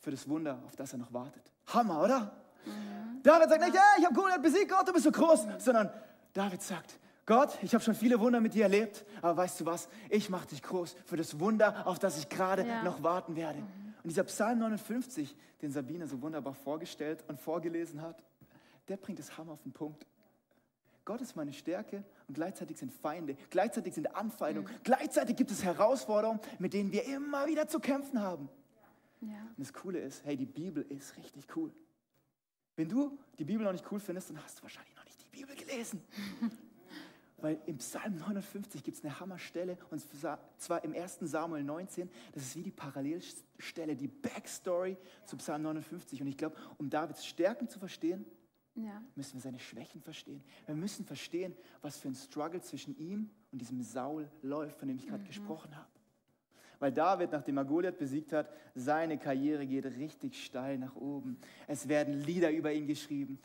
für 0.00 0.10
das 0.10 0.28
Wunder, 0.28 0.62
auf 0.66 0.76
das 0.76 0.92
er 0.92 0.98
noch 0.98 1.12
wartet. 1.12 1.42
Hammer, 1.66 2.02
oder? 2.02 2.36
Mhm. 2.64 3.22
David 3.22 3.48
sagt 3.48 3.62
nicht, 3.62 3.74
hey, 3.74 4.00
ich 4.00 4.04
habe 4.04 4.14
Goliath 4.14 4.42
besiegt, 4.42 4.70
Gott, 4.70 4.86
du 4.86 4.92
bist 4.92 5.04
so 5.04 5.10
groß, 5.10 5.46
mhm. 5.46 5.58
sondern 5.58 5.90
David 6.32 6.62
sagt, 6.62 6.98
Gott, 7.26 7.58
ich 7.62 7.72
habe 7.72 7.82
schon 7.82 7.94
viele 7.94 8.20
Wunder 8.20 8.40
mit 8.40 8.54
dir 8.54 8.64
erlebt, 8.64 9.06
aber 9.22 9.38
weißt 9.38 9.60
du 9.60 9.66
was? 9.66 9.88
Ich 10.10 10.28
mache 10.28 10.46
dich 10.48 10.62
groß 10.62 10.94
für 11.06 11.16
das 11.16 11.40
Wunder, 11.40 11.86
auf 11.86 11.98
das 11.98 12.18
ich 12.18 12.28
gerade 12.28 12.66
ja. 12.66 12.82
noch 12.82 13.02
warten 13.02 13.34
werde. 13.34 13.60
Mhm. 13.60 13.94
Und 14.02 14.10
dieser 14.10 14.24
Psalm 14.24 14.58
59, 14.58 15.34
den 15.62 15.70
Sabine 15.70 16.06
so 16.06 16.20
wunderbar 16.20 16.52
vorgestellt 16.52 17.24
und 17.26 17.40
vorgelesen 17.40 18.02
hat, 18.02 18.22
der 18.88 18.96
bringt 18.96 19.18
es 19.18 19.36
Hammer 19.36 19.52
auf 19.52 19.62
den 19.62 19.72
Punkt. 19.72 20.06
Gott 21.04 21.20
ist 21.20 21.36
meine 21.36 21.52
Stärke 21.52 22.02
und 22.28 22.34
gleichzeitig 22.34 22.78
sind 22.78 22.92
Feinde, 22.92 23.36
gleichzeitig 23.50 23.94
sind 23.94 24.14
Anfeindungen, 24.14 24.72
mhm. 24.72 24.78
gleichzeitig 24.84 25.36
gibt 25.36 25.50
es 25.50 25.62
Herausforderungen, 25.62 26.40
mit 26.58 26.72
denen 26.72 26.92
wir 26.92 27.04
immer 27.04 27.46
wieder 27.46 27.68
zu 27.68 27.78
kämpfen 27.78 28.20
haben. 28.20 28.48
Ja. 29.20 29.28
Und 29.56 29.58
das 29.58 29.72
Coole 29.72 29.98
ist, 29.98 30.24
hey, 30.24 30.36
die 30.36 30.46
Bibel 30.46 30.82
ist 30.88 31.16
richtig 31.16 31.46
cool. 31.56 31.72
Wenn 32.76 32.88
du 32.88 33.18
die 33.38 33.44
Bibel 33.44 33.64
noch 33.64 33.72
nicht 33.72 33.84
cool 33.92 34.00
findest, 34.00 34.30
dann 34.30 34.42
hast 34.42 34.58
du 34.58 34.62
wahrscheinlich 34.62 34.94
noch 34.96 35.04
nicht 35.04 35.20
die 35.22 35.38
Bibel 35.38 35.54
gelesen. 35.54 36.02
Weil 37.38 37.60
im 37.66 37.76
Psalm 37.76 38.16
59 38.16 38.82
gibt 38.82 38.96
es 38.96 39.04
eine 39.04 39.20
Hammerstelle, 39.20 39.76
und 39.90 40.02
zwar 40.56 40.84
im 40.84 40.94
1. 40.94 41.18
Samuel 41.20 41.62
19. 41.62 42.08
Das 42.32 42.42
ist 42.42 42.56
wie 42.56 42.62
die 42.62 42.70
Parallelstelle, 42.70 43.96
die 43.96 44.08
Backstory 44.08 44.96
zu 45.26 45.36
Psalm 45.36 45.62
59. 45.62 46.22
Und 46.22 46.28
ich 46.28 46.38
glaube, 46.38 46.56
um 46.78 46.88
Davids 46.88 47.26
Stärken 47.26 47.68
zu 47.68 47.78
verstehen, 47.78 48.24
ja. 48.74 49.02
müssen 49.14 49.34
wir 49.34 49.40
seine 49.40 49.58
Schwächen 49.58 50.00
verstehen. 50.02 50.42
Wir 50.66 50.74
müssen 50.74 51.04
verstehen, 51.04 51.54
was 51.82 51.96
für 51.96 52.08
ein 52.08 52.14
Struggle 52.14 52.60
zwischen 52.60 52.96
ihm 52.96 53.30
und 53.52 53.60
diesem 53.60 53.82
Saul 53.82 54.28
läuft, 54.42 54.78
von 54.78 54.88
dem 54.88 54.96
ich 54.96 55.06
gerade 55.06 55.22
mhm. 55.22 55.28
gesprochen 55.28 55.76
habe. 55.76 55.88
Weil 56.80 56.92
David, 56.92 57.32
nachdem 57.32 57.56
er 57.56 57.64
Goliath 57.64 57.98
besiegt 57.98 58.32
hat, 58.32 58.50
seine 58.74 59.16
Karriere 59.18 59.66
geht 59.66 59.86
richtig 59.86 60.44
steil 60.44 60.76
nach 60.78 60.96
oben. 60.96 61.38
Es 61.66 61.88
werden 61.88 62.20
Lieder 62.20 62.50
über 62.50 62.72
ihn 62.72 62.86
geschrieben. 62.86 63.38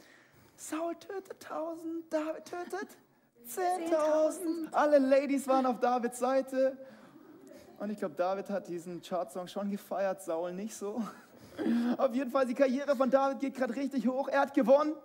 Saul 0.55 0.95
tötet 0.95 1.39
tausend, 1.39 2.12
David 2.12 2.45
tötet 2.45 2.98
10.000. 3.48 4.71
Alle 4.71 5.00
Ladies 5.00 5.48
waren 5.48 5.65
auf 5.65 5.79
Davids 5.79 6.19
Seite. 6.19 6.77
Und 7.79 7.91
ich 7.91 7.98
glaube, 7.98 8.15
David 8.15 8.50
hat 8.50 8.67
diesen 8.67 9.01
Chartsong 9.01 9.48
schon 9.48 9.71
gefeiert, 9.71 10.21
Saul 10.21 10.53
nicht 10.53 10.75
so. 10.75 11.01
Auf 11.98 12.13
jeden 12.13 12.31
Fall, 12.31 12.45
die 12.45 12.53
Karriere 12.53 12.95
von 12.95 13.09
David 13.09 13.39
geht 13.39 13.55
gerade 13.55 13.75
richtig 13.75 14.05
hoch. 14.07 14.27
Er 14.27 14.41
hat 14.41 14.53
gewonnen. 14.53 14.95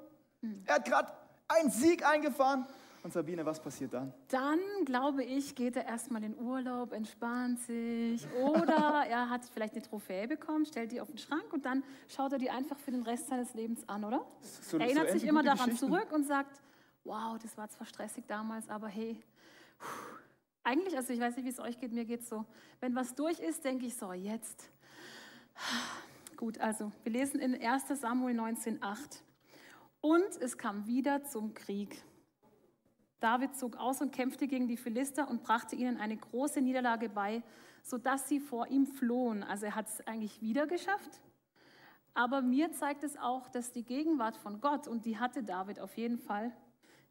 Er 0.67 0.77
hat 0.77 0.85
gerade 0.85 1.13
einen 1.49 1.71
Sieg 1.71 2.05
eingefahren. 2.05 2.67
Und 3.03 3.13
Sabine, 3.13 3.45
was 3.45 3.61
passiert 3.61 3.93
dann? 3.93 4.15
Dann, 4.29 4.59
glaube 4.87 5.25
ich, 5.25 5.55
geht 5.55 5.77
er 5.77 5.85
erstmal 5.85 6.25
in 6.25 6.39
Urlaub, 6.39 6.93
entspannt 6.93 7.61
sich. 7.61 8.27
Oder 8.33 9.05
er 9.09 9.29
hat 9.29 9.45
vielleicht 9.45 9.75
eine 9.75 9.83
Trophäe 9.83 10.27
bekommen, 10.27 10.65
stellt 10.65 10.91
die 10.91 11.03
auf 11.03 11.09
den 11.09 11.19
Schrank 11.19 11.53
und 11.53 11.67
dann 11.67 11.85
schaut 12.09 12.33
er 12.33 12.39
die 12.39 12.49
einfach 12.49 12.79
für 12.79 12.93
den 12.93 13.03
Rest 13.03 13.29
seines 13.29 13.53
Lebens 13.53 13.87
an, 13.91 14.05
oder? 14.05 14.25
So, 14.41 14.79
Erinnert 14.79 15.09
so 15.09 15.19
sich 15.19 15.29
immer 15.29 15.43
daran 15.43 15.77
zurück 15.77 16.13
und 16.13 16.27
sagt, 16.27 16.63
wow, 17.05 17.37
das 17.43 17.55
war 17.59 17.69
zwar 17.69 17.87
stressig 17.87 18.25
damals, 18.27 18.71
aber 18.71 18.89
hey, 18.89 19.21
eigentlich, 20.63 20.97
also 20.97 21.13
ich 21.13 21.21
weiß 21.21 21.37
nicht, 21.37 21.45
wie 21.45 21.51
es 21.51 21.61
euch 21.61 21.79
geht, 21.79 21.93
mir 21.93 22.07
geht 22.07 22.21
es 22.21 22.31
so, 22.31 22.47
wenn 22.81 22.95
was 22.95 23.15
durch 23.15 23.39
ist, 23.39 23.65
denke 23.67 23.85
ich 23.85 23.95
so, 23.97 24.15
jetzt. 24.15 24.71
Gut, 26.39 26.59
also 26.59 26.91
wir 27.03 27.13
lesen 27.13 27.39
in 27.39 27.55
1 27.55 28.01
Samuel 28.01 28.41
19,8. 28.41 29.21
Und 30.05 30.37
es 30.43 30.59
kam 30.59 30.87
wieder 30.87 31.25
zum 31.25 31.55
Krieg. 31.55 32.05
David 33.21 33.57
zog 33.57 33.79
aus 33.79 34.03
und 34.03 34.13
kämpfte 34.13 34.47
gegen 34.47 34.69
die 34.69 34.77
Philister 34.77 35.31
und 35.31 35.43
brachte 35.43 35.77
ihnen 35.77 35.97
eine 35.97 36.15
große 36.15 36.61
Niederlage 36.61 37.09
bei, 37.09 37.43
sodass 37.83 38.29
sie 38.29 38.39
vor 38.39 38.67
ihm 38.67 38.85
flohen. 38.85 39.43
Also 39.43 39.65
er 39.65 39.75
hat 39.75 39.89
es 39.89 40.07
eigentlich 40.07 40.43
wieder 40.43 40.67
geschafft. 40.67 41.23
Aber 42.13 42.43
mir 42.43 42.71
zeigt 42.73 43.03
es 43.03 43.17
auch, 43.17 43.49
dass 43.49 43.73
die 43.73 43.83
Gegenwart 43.83 44.37
von 44.37 44.61
Gott, 44.61 44.89
und 44.89 45.07
die 45.07 45.19
hatte 45.19 45.43
David 45.43 45.81
auf 45.81 45.97
jeden 45.97 46.19
Fall, 46.19 46.55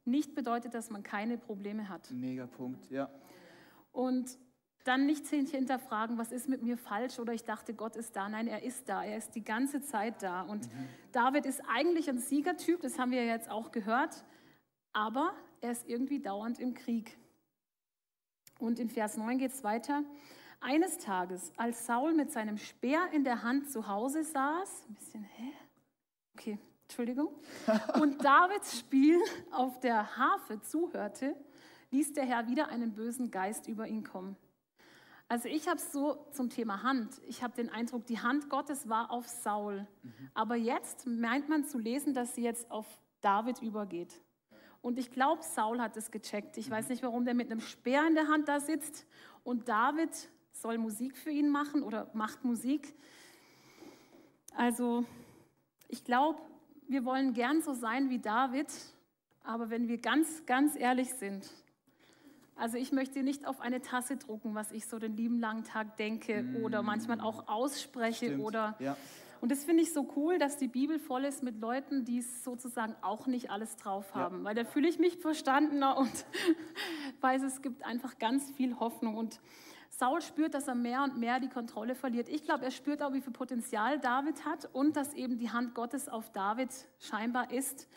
nicht 0.06 0.36
bedeutet, 0.36 0.76
dass 0.76 0.92
man 0.92 1.02
keine 1.02 1.40
Probleme 1.40 1.90
hat. 1.90 2.12
Mega 2.12 2.46
Punkt, 2.46 2.92
ja. 2.92 3.10
Und 3.92 4.38
dann 4.84 5.06
nicht 5.06 5.28
hinterfragen, 5.28 6.18
was 6.18 6.32
ist 6.32 6.50
mit 6.50 6.62
mir 6.62 6.78
falsch 6.78 7.20
oder 7.20 7.34
ich 7.34 7.44
dachte, 7.44 7.74
Gott 7.74 7.96
ist 7.96 8.16
da. 8.16 8.28
Nein, 8.28 8.48
er 8.48 8.64
ist 8.64 8.90
da. 8.90 9.04
Er 9.04 9.18
ist 9.18 9.34
die 9.36 9.44
ganze 9.44 9.82
Zeit 9.82 10.22
da. 10.22 10.42
Und 10.42 10.66
mhm. 10.66 10.88
David 11.12 11.46
ist 11.46 11.62
eigentlich 11.68 12.10
ein 12.10 12.20
Siegertyp, 12.20 12.82
das 12.82 13.00
haben 13.00 13.12
wir 13.12 13.26
jetzt 13.26 13.50
auch 13.50 13.72
gehört, 13.72 14.24
aber 14.92 15.34
er 15.62 15.72
ist 15.72 15.88
irgendwie 15.88 16.20
dauernd 16.20 16.60
im 16.60 16.74
Krieg. 16.74 17.18
Und 18.60 18.80
in 18.80 18.90
Vers 18.90 19.18
9 19.18 19.38
geht 19.38 19.54
es 19.54 19.64
weiter. 19.64 20.04
Eines 20.60 20.98
Tages, 20.98 21.52
als 21.58 21.86
Saul 21.86 22.14
mit 22.14 22.32
seinem 22.32 22.58
Speer 22.58 23.10
in 23.12 23.24
der 23.24 23.44
Hand 23.44 23.70
zu 23.70 23.88
Hause 23.88 24.24
saß, 24.24 24.86
ein 24.88 24.94
bisschen, 24.96 25.24
hä? 25.24 25.52
Okay, 26.36 26.58
Entschuldigung, 26.84 27.30
und 28.02 28.24
Davids 28.24 28.80
Spiel 28.80 29.20
auf 29.52 29.80
der 29.80 30.18
Harfe 30.18 30.62
zuhörte, 30.62 31.36
ließ 31.92 32.14
der 32.14 32.26
Herr 32.26 32.48
wieder 32.48 32.70
einen 32.70 32.94
bösen 32.94 33.30
Geist 33.30 33.68
über 33.68 33.88
ihn 33.88 34.04
kommen. 34.04 34.38
Also 35.34 35.50
ich 35.50 35.68
habe 35.68 35.78
es 35.78 35.92
so 35.92 36.24
zum 36.30 36.52
Thema 36.52 36.84
Hand. 36.84 37.20
Ich 37.28 37.42
habe 37.42 37.56
den 37.56 37.72
Eindruck, 37.72 38.06
die 38.06 38.20
Hand 38.20 38.52
Gottes 38.52 38.88
war 38.88 39.10
auf 39.10 39.28
Saul. 39.28 39.88
Mhm. 40.04 40.30
Aber 40.36 40.56
jetzt 40.56 41.08
meint 41.08 41.50
man 41.50 41.66
zu 41.66 41.80
lesen, 41.80 42.14
dass 42.14 42.36
sie 42.36 42.44
jetzt 42.44 42.70
auf 42.70 42.86
David 43.20 43.60
übergeht. 43.64 44.22
Und 44.84 45.00
ich 45.00 45.10
glaube, 45.10 45.42
Saul 45.42 45.82
hat 45.82 45.98
es 45.98 46.12
gecheckt. 46.12 46.56
Ich 46.58 46.68
mhm. 46.68 46.74
weiß 46.74 46.90
nicht, 46.90 47.02
warum 47.02 47.26
der 47.26 47.34
mit 47.34 47.50
einem 47.50 47.62
Speer 47.62 48.06
in 48.06 48.14
der 48.14 48.28
Hand 48.28 48.48
da 48.48 48.60
sitzt 48.60 49.08
und 49.44 49.68
David 49.68 50.12
soll 50.52 50.78
Musik 50.78 51.18
für 51.18 51.32
ihn 51.32 51.50
machen 51.50 51.82
oder 51.82 52.12
macht 52.14 52.44
Musik. 52.44 52.94
Also 54.56 55.04
ich 55.88 56.04
glaube, 56.04 56.40
wir 56.88 57.06
wollen 57.06 57.34
gern 57.34 57.64
so 57.64 57.74
sein 57.74 58.12
wie 58.12 58.20
David, 58.20 58.68
aber 59.44 59.72
wenn 59.72 59.88
wir 59.88 59.98
ganz, 59.98 60.46
ganz 60.46 60.76
ehrlich 60.76 61.12
sind, 61.16 61.50
also 62.56 62.78
ich 62.78 62.92
möchte 62.92 63.24
nicht 63.24 63.48
auf 63.48 63.60
eine 63.62 63.82
Tasse 63.82 64.18
drucken, 64.18 64.56
was 64.56 64.72
ich 64.72 64.86
so 64.86 65.00
den 65.00 65.16
lieben 65.18 65.40
langen 65.40 65.64
Tag 65.64 65.98
denke 65.98 66.44
mm. 66.44 66.64
oder 66.64 66.84
manchmal 66.84 67.20
auch 67.20 67.48
ausspreche 67.48 68.26
Stimmt. 68.26 68.44
oder 68.44 68.76
ja. 68.80 68.96
und 69.42 69.52
das 69.52 69.64
finde 69.64 69.84
ich 69.84 69.92
so 69.94 70.08
cool, 70.16 70.38
dass 70.38 70.58
die 70.58 70.68
Bibel 70.68 71.00
voll 71.00 71.26
ist 71.26 71.44
mit 71.44 71.60
Leuten, 71.60 72.06
die 72.06 72.22
sozusagen 72.22 72.96
auch 73.02 73.28
nicht 73.28 73.50
alles 73.50 73.76
drauf 73.78 74.14
haben, 74.14 74.40
ja. 74.40 74.44
weil 74.44 74.56
da 74.56 74.66
fühle 74.66 74.88
ich 74.88 75.00
mich 75.00 75.18
verstandener 75.18 75.98
und 75.98 76.26
weiß 77.22 77.44
es 77.44 77.62
gibt 77.62 77.84
einfach 77.86 78.20
ganz 78.20 78.52
viel 78.52 78.80
Hoffnung 78.80 79.16
und 79.18 79.40
Saul 79.90 80.22
spürt, 80.22 80.56
dass 80.56 80.68
er 80.68 80.76
mehr 80.76 81.04
und 81.04 81.18
mehr 81.18 81.40
die 81.40 81.50
Kontrolle 81.50 81.94
verliert. 81.94 82.28
Ich 82.28 82.44
glaube, 82.44 82.66
er 82.66 82.72
spürt 82.72 83.04
auch, 83.04 83.14
wie 83.14 83.22
viel 83.22 83.32
Potenzial 83.32 84.00
David 84.00 84.44
hat 84.44 84.68
und 84.74 84.96
dass 84.96 85.14
eben 85.14 85.38
die 85.38 85.52
Hand 85.52 85.76
Gottes 85.76 86.10
auf 86.10 86.32
David 86.32 86.70
scheinbar 87.00 87.52
ist. 87.52 87.88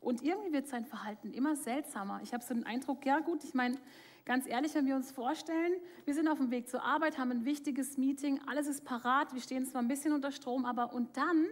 Und 0.00 0.22
irgendwie 0.22 0.52
wird 0.52 0.68
sein 0.68 0.84
Verhalten 0.84 1.32
immer 1.32 1.56
seltsamer. 1.56 2.20
Ich 2.22 2.34
habe 2.34 2.44
so 2.44 2.52
den 2.52 2.66
Eindruck, 2.66 3.06
ja 3.06 3.20
gut, 3.20 3.42
ich 3.42 3.54
meine, 3.54 3.78
ganz 4.26 4.46
ehrlich, 4.46 4.74
wenn 4.74 4.84
wir 4.84 4.96
uns 4.96 5.10
vorstellen, 5.10 5.72
wir 6.04 6.12
sind 6.12 6.28
auf 6.28 6.36
dem 6.36 6.50
Weg 6.50 6.68
zur 6.68 6.82
Arbeit, 6.82 7.16
haben 7.16 7.30
ein 7.30 7.44
wichtiges 7.46 7.96
Meeting, 7.96 8.40
alles 8.46 8.66
ist 8.66 8.84
parat, 8.84 9.32
wir 9.32 9.40
stehen 9.40 9.64
zwar 9.64 9.80
ein 9.80 9.88
bisschen 9.88 10.12
unter 10.12 10.32
Strom, 10.32 10.66
aber 10.66 10.92
und 10.92 11.16
dann 11.16 11.46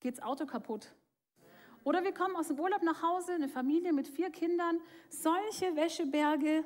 geht 0.00 0.16
das 0.16 0.24
Auto 0.24 0.46
kaputt. 0.46 0.92
Oder 1.84 2.02
wir 2.02 2.12
kommen 2.12 2.36
aus 2.36 2.48
dem 2.48 2.58
Urlaub 2.58 2.82
nach 2.82 3.02
Hause, 3.02 3.32
eine 3.32 3.48
Familie 3.48 3.92
mit 3.92 4.08
vier 4.08 4.30
Kindern, 4.30 4.80
solche 5.08 5.76
Wäscheberge, 5.76 6.64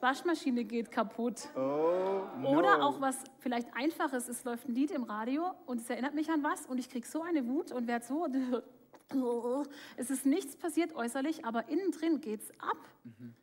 Waschmaschine 0.00 0.64
geht 0.64 0.90
kaputt. 0.90 1.48
Oh, 1.54 2.22
no. 2.38 2.58
Oder 2.58 2.82
auch 2.82 3.00
was 3.00 3.22
vielleicht 3.38 3.68
Einfaches, 3.74 4.28
es 4.28 4.44
läuft 4.44 4.68
ein 4.68 4.74
Lied 4.74 4.90
im 4.90 5.04
Radio 5.04 5.52
und 5.66 5.80
es 5.80 5.90
erinnert 5.90 6.14
mich 6.14 6.30
an 6.30 6.42
was 6.42 6.66
und 6.66 6.78
ich 6.78 6.88
kriege 6.88 7.06
so 7.06 7.22
eine 7.22 7.46
Wut 7.46 7.70
und 7.70 7.86
werde 7.86 8.04
so, 8.04 8.26
es 9.96 10.10
ist 10.10 10.26
nichts 10.26 10.56
passiert 10.56 10.94
äußerlich, 10.94 11.44
aber 11.44 11.68
innen 11.68 11.90
drin 11.92 12.20
geht 12.20 12.42
es 12.42 12.50
ab. 12.60 12.78
Mhm. 13.04 13.34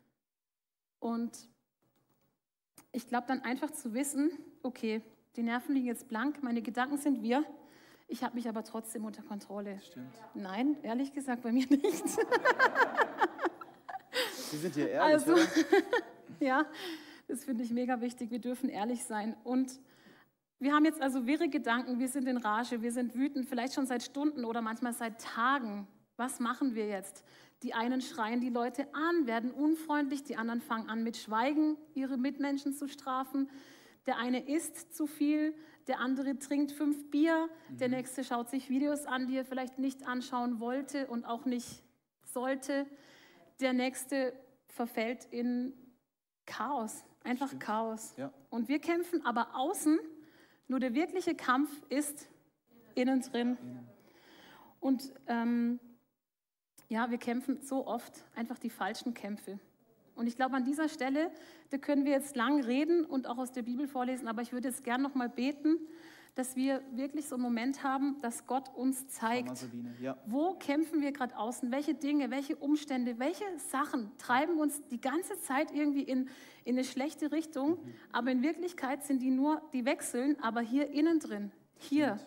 Und 1.00 1.48
ich 2.92 3.06
glaube 3.06 3.26
dann 3.28 3.42
einfach 3.42 3.70
zu 3.70 3.94
wissen, 3.94 4.30
okay, 4.62 5.02
die 5.36 5.42
Nerven 5.42 5.74
liegen 5.74 5.86
jetzt 5.86 6.08
blank, 6.08 6.42
meine 6.42 6.62
Gedanken 6.62 6.98
sind 6.98 7.22
wir, 7.22 7.44
ich 8.10 8.24
habe 8.24 8.34
mich 8.36 8.48
aber 8.48 8.64
trotzdem 8.64 9.04
unter 9.04 9.22
Kontrolle. 9.22 9.78
Stimmt. 9.82 10.14
Nein, 10.34 10.78
ehrlich 10.82 11.12
gesagt, 11.12 11.42
bei 11.42 11.52
mir 11.52 11.66
nicht. 11.66 12.04
Sie 14.32 14.56
sind 14.56 14.74
hier 14.74 14.88
ehrlich, 14.88 15.28
also? 15.28 15.36
Ja, 16.40 16.66
das 17.26 17.44
finde 17.44 17.64
ich 17.64 17.70
mega 17.70 18.00
wichtig. 18.00 18.30
Wir 18.30 18.38
dürfen 18.38 18.70
ehrlich 18.70 19.04
sein. 19.04 19.36
Und 19.44 19.78
wir 20.58 20.72
haben 20.72 20.84
jetzt 20.86 21.02
also 21.02 21.26
wirre 21.26 21.48
Gedanken, 21.48 21.98
wir 21.98 22.08
sind 22.08 22.26
in 22.26 22.38
Rage, 22.38 22.80
wir 22.80 22.92
sind 22.92 23.14
wütend, 23.14 23.46
vielleicht 23.46 23.74
schon 23.74 23.86
seit 23.86 24.02
Stunden 24.02 24.44
oder 24.44 24.62
manchmal 24.62 24.94
seit 24.94 25.20
Tagen. 25.20 25.86
Was 26.18 26.40
machen 26.40 26.74
wir 26.74 26.88
jetzt? 26.88 27.24
Die 27.62 27.74
einen 27.74 28.00
schreien 28.00 28.40
die 28.40 28.50
Leute 28.50 28.92
an, 28.92 29.28
werden 29.28 29.52
unfreundlich, 29.52 30.24
die 30.24 30.36
anderen 30.36 30.60
fangen 30.60 30.90
an 30.90 31.04
mit 31.04 31.16
Schweigen 31.16 31.76
ihre 31.94 32.18
Mitmenschen 32.18 32.74
zu 32.74 32.88
strafen. 32.88 33.48
Der 34.04 34.16
eine 34.16 34.48
isst 34.48 34.96
zu 34.96 35.06
viel, 35.06 35.54
der 35.86 36.00
andere 36.00 36.36
trinkt 36.40 36.72
fünf 36.72 37.08
Bier, 37.12 37.48
mhm. 37.68 37.78
der 37.78 37.88
nächste 37.88 38.24
schaut 38.24 38.50
sich 38.50 38.68
Videos 38.68 39.06
an, 39.06 39.28
die 39.28 39.36
er 39.36 39.44
vielleicht 39.44 39.78
nicht 39.78 40.08
anschauen 40.08 40.58
wollte 40.58 41.06
und 41.06 41.24
auch 41.24 41.44
nicht 41.44 41.84
sollte. 42.24 42.86
Der 43.60 43.72
nächste 43.72 44.32
verfällt 44.66 45.24
in 45.30 45.72
Chaos, 46.46 47.04
einfach 47.22 47.46
Stimmt. 47.46 47.62
Chaos. 47.62 48.14
Ja. 48.16 48.32
Und 48.50 48.68
wir 48.68 48.80
kämpfen 48.80 49.24
aber 49.24 49.54
außen, 49.54 50.00
nur 50.66 50.80
der 50.80 50.94
wirkliche 50.94 51.36
Kampf 51.36 51.70
ist 51.88 52.28
innen 52.96 53.20
drin. 53.20 53.56
Und 54.80 55.12
ähm, 55.28 55.78
ja, 56.88 57.10
wir 57.10 57.18
kämpfen 57.18 57.60
so 57.62 57.86
oft 57.86 58.24
einfach 58.34 58.58
die 58.58 58.70
falschen 58.70 59.14
Kämpfe. 59.14 59.58
Und 60.14 60.26
ich 60.26 60.36
glaube, 60.36 60.56
an 60.56 60.64
dieser 60.64 60.88
Stelle, 60.88 61.30
da 61.70 61.78
können 61.78 62.04
wir 62.04 62.12
jetzt 62.12 62.34
lang 62.34 62.62
reden 62.64 63.04
und 63.04 63.28
auch 63.28 63.38
aus 63.38 63.52
der 63.52 63.62
Bibel 63.62 63.86
vorlesen, 63.86 64.26
aber 64.26 64.42
ich 64.42 64.52
würde 64.52 64.68
jetzt 64.68 64.82
gern 64.82 65.00
noch 65.00 65.14
mal 65.14 65.28
beten, 65.28 65.78
dass 66.34 66.56
wir 66.56 66.82
wirklich 66.92 67.26
so 67.26 67.34
einen 67.34 67.42
Moment 67.42 67.82
haben, 67.82 68.16
dass 68.20 68.46
Gott 68.46 68.74
uns 68.74 69.08
zeigt, 69.08 69.66
ja. 70.00 70.16
wo 70.26 70.54
kämpfen 70.54 71.00
wir 71.00 71.12
gerade 71.12 71.36
außen, 71.36 71.70
welche 71.72 71.94
Dinge, 71.94 72.30
welche 72.30 72.56
Umstände, 72.56 73.18
welche 73.18 73.44
Sachen 73.58 74.10
treiben 74.18 74.58
uns 74.58 74.80
die 74.88 75.00
ganze 75.00 75.38
Zeit 75.40 75.72
irgendwie 75.72 76.02
in, 76.02 76.28
in 76.64 76.76
eine 76.76 76.84
schlechte 76.84 77.32
Richtung, 77.32 77.70
mhm. 77.70 77.94
aber 78.12 78.30
in 78.30 78.42
Wirklichkeit 78.42 79.04
sind 79.04 79.20
die 79.20 79.30
nur, 79.30 79.62
die 79.72 79.84
wechseln, 79.84 80.36
aber 80.40 80.60
hier 80.60 80.90
innen 80.90 81.18
drin, 81.18 81.52
hier, 81.76 82.20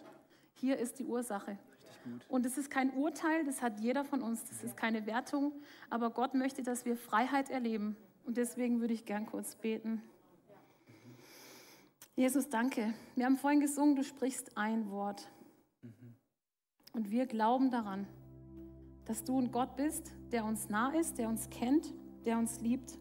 hier 0.54 0.78
ist 0.78 1.00
die 1.00 1.06
Ursache. 1.06 1.58
Und 2.28 2.46
es 2.46 2.58
ist 2.58 2.70
kein 2.70 2.92
Urteil, 2.92 3.46
das 3.46 3.62
hat 3.62 3.80
jeder 3.80 4.04
von 4.04 4.22
uns, 4.22 4.44
das 4.46 4.64
ist 4.64 4.76
keine 4.76 5.06
Wertung, 5.06 5.54
aber 5.90 6.10
Gott 6.10 6.34
möchte, 6.34 6.64
dass 6.64 6.86
wir 6.86 6.96
Freiheit 6.96 7.50
erleben. 7.50 7.96
Und 8.24 8.38
deswegen 8.38 8.82
würde 8.82 8.94
ich 8.94 9.06
gern 9.06 9.26
kurz 9.26 9.56
beten. 9.56 10.02
Jesus, 12.16 12.50
danke. 12.50 12.94
Wir 13.16 13.26
haben 13.26 13.38
vorhin 13.38 13.62
gesungen, 13.62 13.96
du 13.96 14.04
sprichst 14.04 14.58
ein 14.58 14.90
Wort. 14.92 15.30
Und 16.94 17.10
wir 17.10 17.26
glauben 17.26 17.72
daran, 17.72 18.06
dass 19.06 19.24
du 19.24 19.40
ein 19.40 19.52
Gott 19.52 19.76
bist, 19.76 20.12
der 20.32 20.46
uns 20.46 20.70
nah 20.70 20.94
ist, 20.94 21.18
der 21.18 21.30
uns 21.30 21.50
kennt, 21.50 21.94
der 22.26 22.38
uns 22.38 22.60
liebt. 22.62 22.98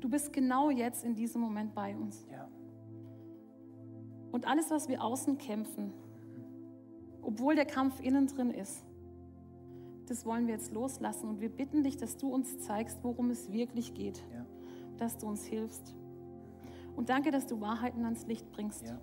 Du 0.00 0.08
bist 0.08 0.32
genau 0.32 0.70
jetzt 0.70 1.04
in 1.04 1.14
diesem 1.14 1.40
Moment 1.40 1.74
bei 1.74 1.94
uns. 1.94 2.26
Ja. 2.30 2.48
Und 4.30 4.46
alles, 4.46 4.70
was 4.70 4.88
wir 4.88 5.02
außen 5.02 5.38
kämpfen, 5.38 5.92
obwohl 7.28 7.54
der 7.54 7.66
Kampf 7.66 8.00
innen 8.00 8.26
drin 8.26 8.50
ist. 8.50 8.86
Das 10.06 10.24
wollen 10.24 10.46
wir 10.46 10.54
jetzt 10.54 10.72
loslassen 10.72 11.28
und 11.28 11.42
wir 11.42 11.50
bitten 11.50 11.82
dich, 11.82 11.98
dass 11.98 12.16
du 12.16 12.32
uns 12.32 12.58
zeigst, 12.60 13.00
worum 13.02 13.30
es 13.30 13.52
wirklich 13.52 13.92
geht, 13.92 14.24
ja. 14.32 14.46
dass 14.96 15.18
du 15.18 15.26
uns 15.26 15.44
hilfst. 15.44 15.94
Und 16.96 17.10
danke, 17.10 17.30
dass 17.30 17.46
du 17.46 17.60
Wahrheiten 17.60 18.06
ans 18.06 18.26
Licht 18.26 18.50
bringst 18.50 18.86
ja. 18.86 18.98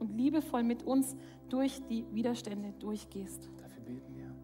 und 0.00 0.10
liebevoll 0.10 0.64
mit 0.64 0.82
uns 0.82 1.14
durch 1.48 1.80
die 1.88 2.04
Widerstände 2.12 2.72
durchgehst. 2.80 3.48
Dafür 3.62 3.82
beten 3.84 4.16
wir. 4.16 4.34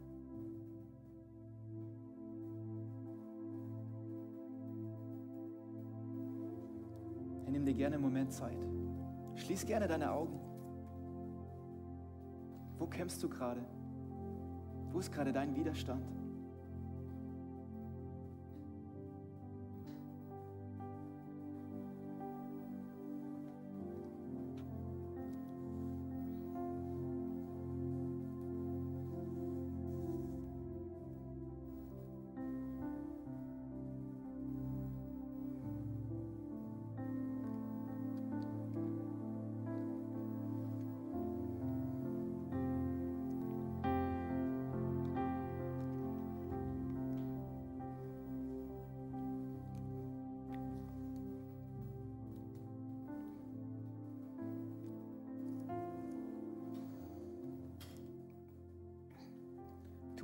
nimm 7.51 7.67
dir 7.67 7.75
gerne 7.75 7.97
einen 7.97 8.05
Moment 8.05 8.33
Zeit. 8.33 8.57
Schließ 9.35 9.67
gerne 9.67 9.89
deine 9.89 10.13
Augen. 10.13 10.50
Wo 12.81 12.87
kämpfst 12.87 13.23
du 13.23 13.29
gerade? 13.29 13.61
Wo 14.91 14.99
ist 15.01 15.13
gerade 15.13 15.35
dein 15.35 15.55
Widerstand? 15.55 16.03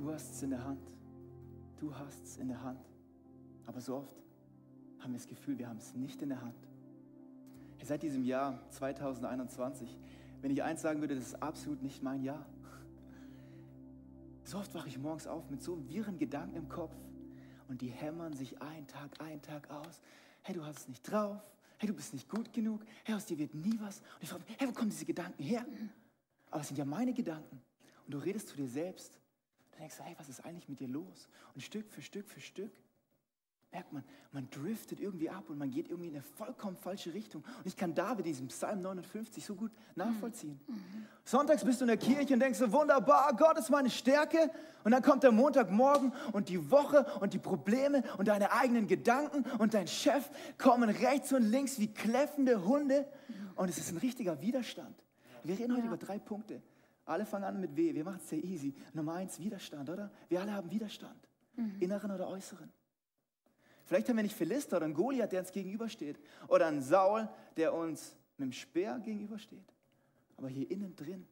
Du 0.07 0.13
hast 0.13 0.31
es 0.31 0.41
in 0.41 0.51
der 0.51 0.63
Hand. 0.63 0.89
Du 1.81 1.93
hast 1.93 2.23
es 2.23 2.37
in 2.37 2.47
der 2.47 2.63
Hand. 2.63 2.79
Aber 3.65 3.81
so 3.81 3.97
oft 3.97 4.15
haben 4.99 5.11
wir 5.11 5.17
das 5.17 5.27
Gefühl, 5.27 5.59
wir 5.59 5.67
haben 5.67 5.79
es 5.79 5.93
nicht 5.95 6.21
in 6.21 6.29
der 6.29 6.39
Hand. 6.39 6.55
Seit 7.83 8.03
diesem 8.03 8.23
Jahr 8.23 8.57
2021, 8.69 9.97
wenn 10.39 10.51
ich 10.51 10.63
eins 10.63 10.81
sagen 10.81 11.01
würde, 11.01 11.13
das 11.13 11.25
ist 11.25 11.43
absolut 11.43 11.81
nicht 11.81 12.03
mein 12.03 12.23
Jahr. 12.23 12.45
So 14.45 14.59
oft 14.59 14.73
wache 14.73 14.87
ich 14.87 14.97
morgens 14.97 15.27
auf 15.27 15.49
mit 15.49 15.61
so 15.61 15.85
wirren 15.89 16.17
Gedanken 16.17 16.55
im 16.55 16.69
Kopf 16.69 16.95
und 17.67 17.81
die 17.81 17.89
hämmern 17.89 18.31
sich 18.31 18.61
ein 18.61 18.87
Tag 18.87 19.19
ein, 19.19 19.41
Tag 19.41 19.69
aus. 19.69 19.99
Hey, 20.41 20.55
du 20.55 20.63
hast 20.63 20.79
es 20.79 20.87
nicht 20.87 21.01
drauf. 21.01 21.43
Hey, 21.79 21.89
du 21.89 21.93
bist 21.93 22.13
nicht 22.13 22.29
gut 22.29 22.53
genug. 22.53 22.79
Hey, 23.03 23.13
aus 23.13 23.25
dir 23.25 23.37
wird 23.37 23.53
nie 23.53 23.77
was. 23.81 23.99
Und 23.99 24.23
ich 24.23 24.29
frage 24.29 24.45
mich, 24.47 24.57
hey, 24.57 24.69
wo 24.69 24.71
kommen 24.71 24.89
diese 24.89 25.03
Gedanken 25.03 25.43
her? 25.43 25.65
Aber 26.49 26.61
es 26.61 26.69
sind 26.69 26.77
ja 26.77 26.85
meine 26.85 27.11
Gedanken. 27.11 27.61
Und 28.05 28.13
du 28.13 28.19
redest 28.19 28.47
zu 28.47 28.55
dir 28.55 28.69
selbst 28.69 29.19
dann 29.77 29.83
denkst 29.83 29.97
du, 29.97 30.03
hey, 30.03 30.15
was 30.17 30.27
ist 30.27 30.43
eigentlich 30.43 30.67
mit 30.67 30.79
dir 30.79 30.87
los? 30.87 31.29
Und 31.53 31.61
Stück 31.61 31.87
für 31.91 32.01
Stück 32.01 32.27
für 32.27 32.39
Stück 32.39 32.71
merkt 33.71 33.93
man, 33.93 34.03
man 34.31 34.49
driftet 34.49 34.99
irgendwie 34.99 35.29
ab 35.29 35.43
und 35.49 35.59
man 35.59 35.69
geht 35.69 35.89
irgendwie 35.89 36.07
in 36.07 36.15
eine 36.15 36.23
vollkommen 36.23 36.77
falsche 36.77 37.13
Richtung. 37.13 37.43
Und 37.43 37.67
ich 37.67 37.75
kann 37.75 37.93
David 37.93 38.25
diesen 38.25 38.47
Psalm 38.47 38.81
59 38.81 39.45
so 39.45 39.53
gut 39.53 39.71
nachvollziehen. 39.95 40.59
Mhm. 40.67 41.05
Sonntags 41.23 41.63
bist 41.63 41.79
du 41.79 41.83
in 41.83 41.89
der 41.89 41.97
Kirche 41.97 42.33
und 42.33 42.39
denkst 42.39 42.57
so, 42.57 42.71
wunderbar, 42.71 43.35
Gott 43.35 43.59
ist 43.59 43.69
meine 43.69 43.91
Stärke. 43.91 44.49
Und 44.83 44.91
dann 44.91 45.03
kommt 45.03 45.21
der 45.21 45.31
Montagmorgen 45.31 46.11
und 46.31 46.49
die 46.49 46.71
Woche 46.71 47.05
und 47.19 47.33
die 47.33 47.39
Probleme 47.39 48.03
und 48.17 48.29
deine 48.29 48.51
eigenen 48.51 48.87
Gedanken 48.87 49.43
und 49.59 49.75
dein 49.75 49.87
Chef 49.87 50.27
kommen 50.57 50.89
rechts 50.89 51.31
und 51.33 51.43
links 51.43 51.77
wie 51.77 51.93
kläffende 51.93 52.65
Hunde. 52.65 53.05
Und 53.55 53.69
es 53.69 53.77
ist 53.77 53.91
ein 53.91 53.97
richtiger 53.97 54.41
Widerstand. 54.41 54.95
Wir 55.43 55.59
reden 55.59 55.73
heute 55.73 55.81
ja. 55.81 55.87
über 55.87 55.97
drei 55.97 56.17
Punkte. 56.17 56.63
Alle 57.07 57.25
fangen 57.25 57.45
an 57.45 57.59
mit 57.59 57.75
W. 57.75 57.95
Wir 57.95 58.03
machen 58.03 58.19
es 58.21 58.29
sehr 58.29 58.43
easy. 58.43 58.73
Nummer 58.93 59.13
eins, 59.13 59.39
Widerstand, 59.39 59.89
oder? 59.89 60.11
Wir 60.27 60.41
alle 60.41 60.53
haben 60.53 60.69
Widerstand. 60.69 61.27
Mhm. 61.55 61.77
Inneren 61.79 62.11
oder 62.11 62.27
äußeren. 62.27 62.69
Vielleicht 63.85 64.09
haben 64.09 64.17
wir 64.17 64.23
nicht 64.23 64.35
Philister 64.35 64.77
oder 64.77 64.85
einen 64.85 64.93
Goliath, 64.93 65.31
der 65.31 65.39
uns 65.39 65.51
gegenübersteht. 65.51 66.19
Oder 66.49 66.67
einen 66.67 66.81
Saul, 66.81 67.29
der 67.55 67.73
uns 67.73 68.15
mit 68.37 68.47
dem 68.47 68.51
Speer 68.51 68.99
gegenübersteht. 68.99 69.73
Aber 70.35 70.49
hier 70.49 70.69
innen 70.69 70.95
drin 70.97 71.25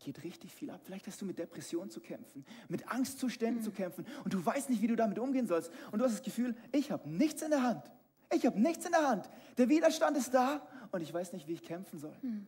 geht 0.00 0.24
richtig 0.24 0.52
viel 0.52 0.70
ab. 0.70 0.80
Vielleicht 0.82 1.06
hast 1.06 1.20
du 1.22 1.26
mit 1.26 1.38
Depressionen 1.38 1.90
zu 1.90 2.00
kämpfen, 2.00 2.44
mit 2.68 2.90
Angstzuständen 2.90 3.60
mhm. 3.60 3.64
zu 3.64 3.70
kämpfen 3.70 4.06
und 4.24 4.34
du 4.34 4.44
weißt 4.44 4.68
nicht, 4.68 4.82
wie 4.82 4.88
du 4.88 4.96
damit 4.96 5.18
umgehen 5.20 5.46
sollst. 5.46 5.70
Und 5.92 6.00
du 6.00 6.04
hast 6.04 6.12
das 6.12 6.22
Gefühl, 6.22 6.56
ich 6.72 6.90
habe 6.90 7.08
nichts 7.08 7.42
in 7.42 7.50
der 7.50 7.62
Hand. 7.62 7.88
Ich 8.34 8.46
habe 8.46 8.60
nichts 8.60 8.84
in 8.84 8.92
der 8.92 9.08
Hand. 9.08 9.30
Der 9.58 9.68
Widerstand 9.68 10.16
ist 10.16 10.34
da 10.34 10.66
und 10.90 11.02
ich 11.02 11.12
weiß 11.12 11.32
nicht, 11.32 11.46
wie 11.46 11.52
ich 11.52 11.62
kämpfen 11.62 11.98
soll. 12.00 12.16
Mhm. 12.22 12.46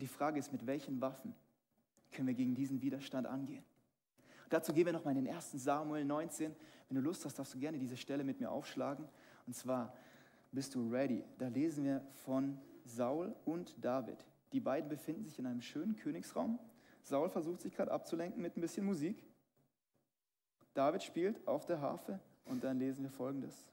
Die 0.00 0.06
Frage 0.06 0.38
ist, 0.38 0.50
mit 0.50 0.66
welchen 0.66 1.00
Waffen 1.00 1.34
können 2.10 2.28
wir 2.28 2.34
gegen 2.34 2.54
diesen 2.54 2.80
Widerstand 2.80 3.26
angehen? 3.26 3.64
Und 4.44 4.52
dazu 4.52 4.72
gehen 4.72 4.86
wir 4.86 4.92
nochmal 4.92 5.16
in 5.16 5.24
den 5.24 5.34
1. 5.34 5.52
Samuel 5.52 6.04
19. 6.04 6.54
Wenn 6.88 6.96
du 6.96 7.02
Lust 7.02 7.24
hast, 7.24 7.38
darfst 7.38 7.54
du 7.54 7.58
gerne 7.58 7.78
diese 7.78 7.96
Stelle 7.96 8.24
mit 8.24 8.40
mir 8.40 8.50
aufschlagen. 8.50 9.06
Und 9.46 9.54
zwar 9.54 9.94
bist 10.52 10.74
du 10.74 10.90
ready. 10.90 11.24
Da 11.38 11.48
lesen 11.48 11.84
wir 11.84 12.04
von 12.24 12.58
Saul 12.84 13.36
und 13.44 13.76
David. 13.84 14.26
Die 14.52 14.60
beiden 14.60 14.88
befinden 14.88 15.24
sich 15.24 15.38
in 15.38 15.46
einem 15.46 15.60
schönen 15.60 15.96
Königsraum. 15.96 16.58
Saul 17.02 17.28
versucht 17.28 17.60
sich 17.60 17.74
gerade 17.74 17.92
abzulenken 17.92 18.42
mit 18.42 18.56
ein 18.56 18.60
bisschen 18.60 18.84
Musik. 18.84 19.24
David 20.74 21.02
spielt 21.02 21.46
auf 21.46 21.66
der 21.66 21.80
Harfe 21.80 22.20
und 22.46 22.64
dann 22.64 22.78
lesen 22.78 23.04
wir 23.04 23.10
folgendes. 23.10 23.69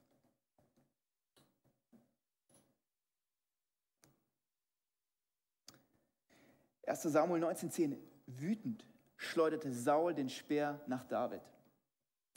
1 6.88 7.02
Samuel 7.02 7.44
19,10. 7.44 7.96
Wütend 8.26 8.84
schleuderte 9.16 9.72
Saul 9.72 10.14
den 10.14 10.28
Speer 10.28 10.80
nach 10.86 11.04
David. 11.04 11.40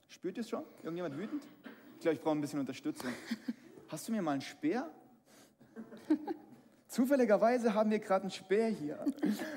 Spürt 0.08 0.38
ihr 0.38 0.42
es 0.42 0.50
schon? 0.50 0.64
Irgendjemand 0.84 1.18
wütend? 1.18 1.44
Ich 1.96 2.02
glaube, 2.02 2.16
ich 2.16 2.22
brauche 2.22 2.36
ein 2.36 2.42
bisschen 2.42 2.60
Unterstützung. 2.60 3.12
Hast 3.88 4.08
du 4.08 4.12
mir 4.12 4.22
mal 4.22 4.32
einen 4.32 4.42
Speer? 4.42 4.90
Zufälligerweise 6.88 7.74
haben 7.74 7.90
wir 7.90 8.00
gerade 8.00 8.24
einen 8.24 8.32
Speer 8.32 8.68
hier. 8.68 9.06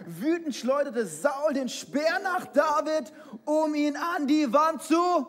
Wütend 0.06 0.54
schleuderte 0.54 1.06
Saul 1.06 1.54
den 1.54 1.68
Speer 1.68 2.20
nach 2.22 2.46
David, 2.46 3.12
um 3.44 3.74
ihn 3.74 3.96
an 3.96 4.28
die 4.28 4.52
Wand 4.52 4.82
zu 4.82 5.26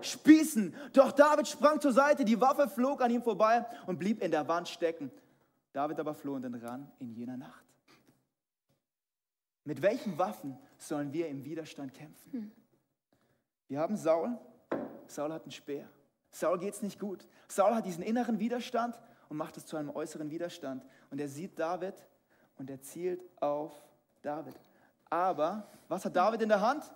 spießen. 0.00 0.74
Doch 0.92 1.12
David 1.12 1.46
sprang 1.46 1.80
zur 1.80 1.92
Seite, 1.92 2.24
die 2.24 2.40
Waffe 2.40 2.68
flog 2.68 3.02
an 3.02 3.10
ihm 3.10 3.22
vorbei 3.22 3.64
und 3.86 3.98
blieb 3.98 4.20
in 4.22 4.30
der 4.30 4.48
Wand 4.48 4.68
stecken. 4.68 5.10
David 5.72 6.00
aber 6.00 6.14
floh 6.14 6.34
und 6.34 6.44
entrann 6.44 6.90
in 6.98 7.12
jener 7.12 7.36
Nacht. 7.36 7.63
Mit 9.64 9.80
welchen 9.82 10.18
Waffen 10.18 10.58
sollen 10.76 11.12
wir 11.12 11.28
im 11.28 11.44
Widerstand 11.44 11.94
kämpfen? 11.94 12.32
Hm. 12.32 12.52
Wir 13.68 13.80
haben 13.80 13.96
Saul. 13.96 14.38
Saul 15.06 15.32
hat 15.32 15.42
einen 15.42 15.52
Speer. 15.52 15.88
Saul 16.30 16.58
geht 16.58 16.74
es 16.74 16.82
nicht 16.82 16.98
gut. 16.98 17.26
Saul 17.48 17.74
hat 17.74 17.86
diesen 17.86 18.02
inneren 18.02 18.38
Widerstand 18.38 19.00
und 19.28 19.36
macht 19.36 19.56
es 19.56 19.64
zu 19.66 19.76
einem 19.76 19.90
äußeren 19.90 20.30
Widerstand. 20.30 20.84
Und 21.10 21.20
er 21.20 21.28
sieht 21.28 21.58
David 21.58 21.94
und 22.58 22.68
er 22.68 22.80
zielt 22.82 23.24
auf 23.40 23.72
David. 24.20 24.54
Aber 25.08 25.66
was 25.88 26.04
hat 26.04 26.14
David 26.14 26.42
in 26.42 26.48
der 26.48 26.60
Hand? 26.60 26.92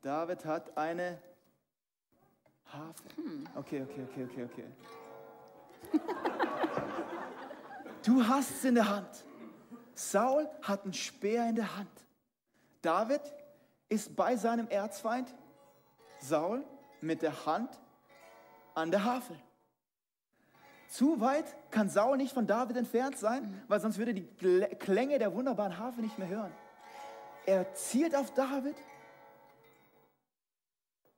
David 0.00 0.44
hat 0.44 0.76
eine 0.76 1.18
Harfe. 2.66 3.02
Okay, 3.54 3.82
okay, 3.82 4.06
okay, 4.10 4.24
okay, 4.24 4.44
okay. 4.44 4.64
Du 8.04 8.26
hast 8.26 8.50
es 8.50 8.64
in 8.64 8.74
der 8.74 8.88
Hand. 8.88 9.24
Saul 9.94 10.48
hat 10.62 10.84
einen 10.84 10.94
Speer 10.94 11.48
in 11.48 11.56
der 11.56 11.76
Hand. 11.76 11.90
David 12.80 13.20
ist 13.88 14.16
bei 14.16 14.36
seinem 14.36 14.68
Erzfeind 14.68 15.32
Saul 16.20 16.64
mit 17.00 17.22
der 17.22 17.46
Hand 17.46 17.78
an 18.74 18.90
der 18.90 19.04
Harfe. 19.04 19.36
Zu 20.88 21.20
weit 21.20 21.46
kann 21.70 21.88
Saul 21.88 22.16
nicht 22.16 22.34
von 22.34 22.46
David 22.46 22.76
entfernt 22.76 23.16
sein, 23.16 23.62
weil 23.68 23.80
sonst 23.80 23.98
würde 23.98 24.14
die 24.14 24.26
Klänge 24.76 25.18
der 25.18 25.34
wunderbaren 25.34 25.78
Harfe 25.78 26.00
nicht 26.00 26.18
mehr 26.18 26.28
hören. 26.28 26.52
Er 27.46 27.74
zielt 27.74 28.14
auf 28.14 28.32
David 28.34 28.76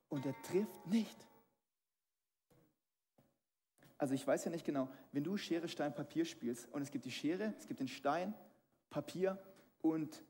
und 0.09 0.25
er 0.27 0.35
trifft 0.43 0.87
nicht. 0.87 1.17
Also 3.99 4.15
ich 4.15 4.27
weiß 4.27 4.45
ja 4.45 4.51
nicht 4.51 4.65
genau, 4.65 4.89
wenn 5.13 5.25
du 5.25 5.37
Schere, 5.37 5.69
Stein, 5.69 5.95
Papier 5.95 6.25
spielst 6.25 6.71
und 6.73 6.83
es 6.83 6.91
gibt 6.91 7.05
die 7.05 7.11
Schere, 7.11 7.55
es 7.59 7.67
gibt 7.67 7.81
den 7.81 7.89
Stein, 7.89 8.35
Papier 8.95 9.37
und 9.83 10.23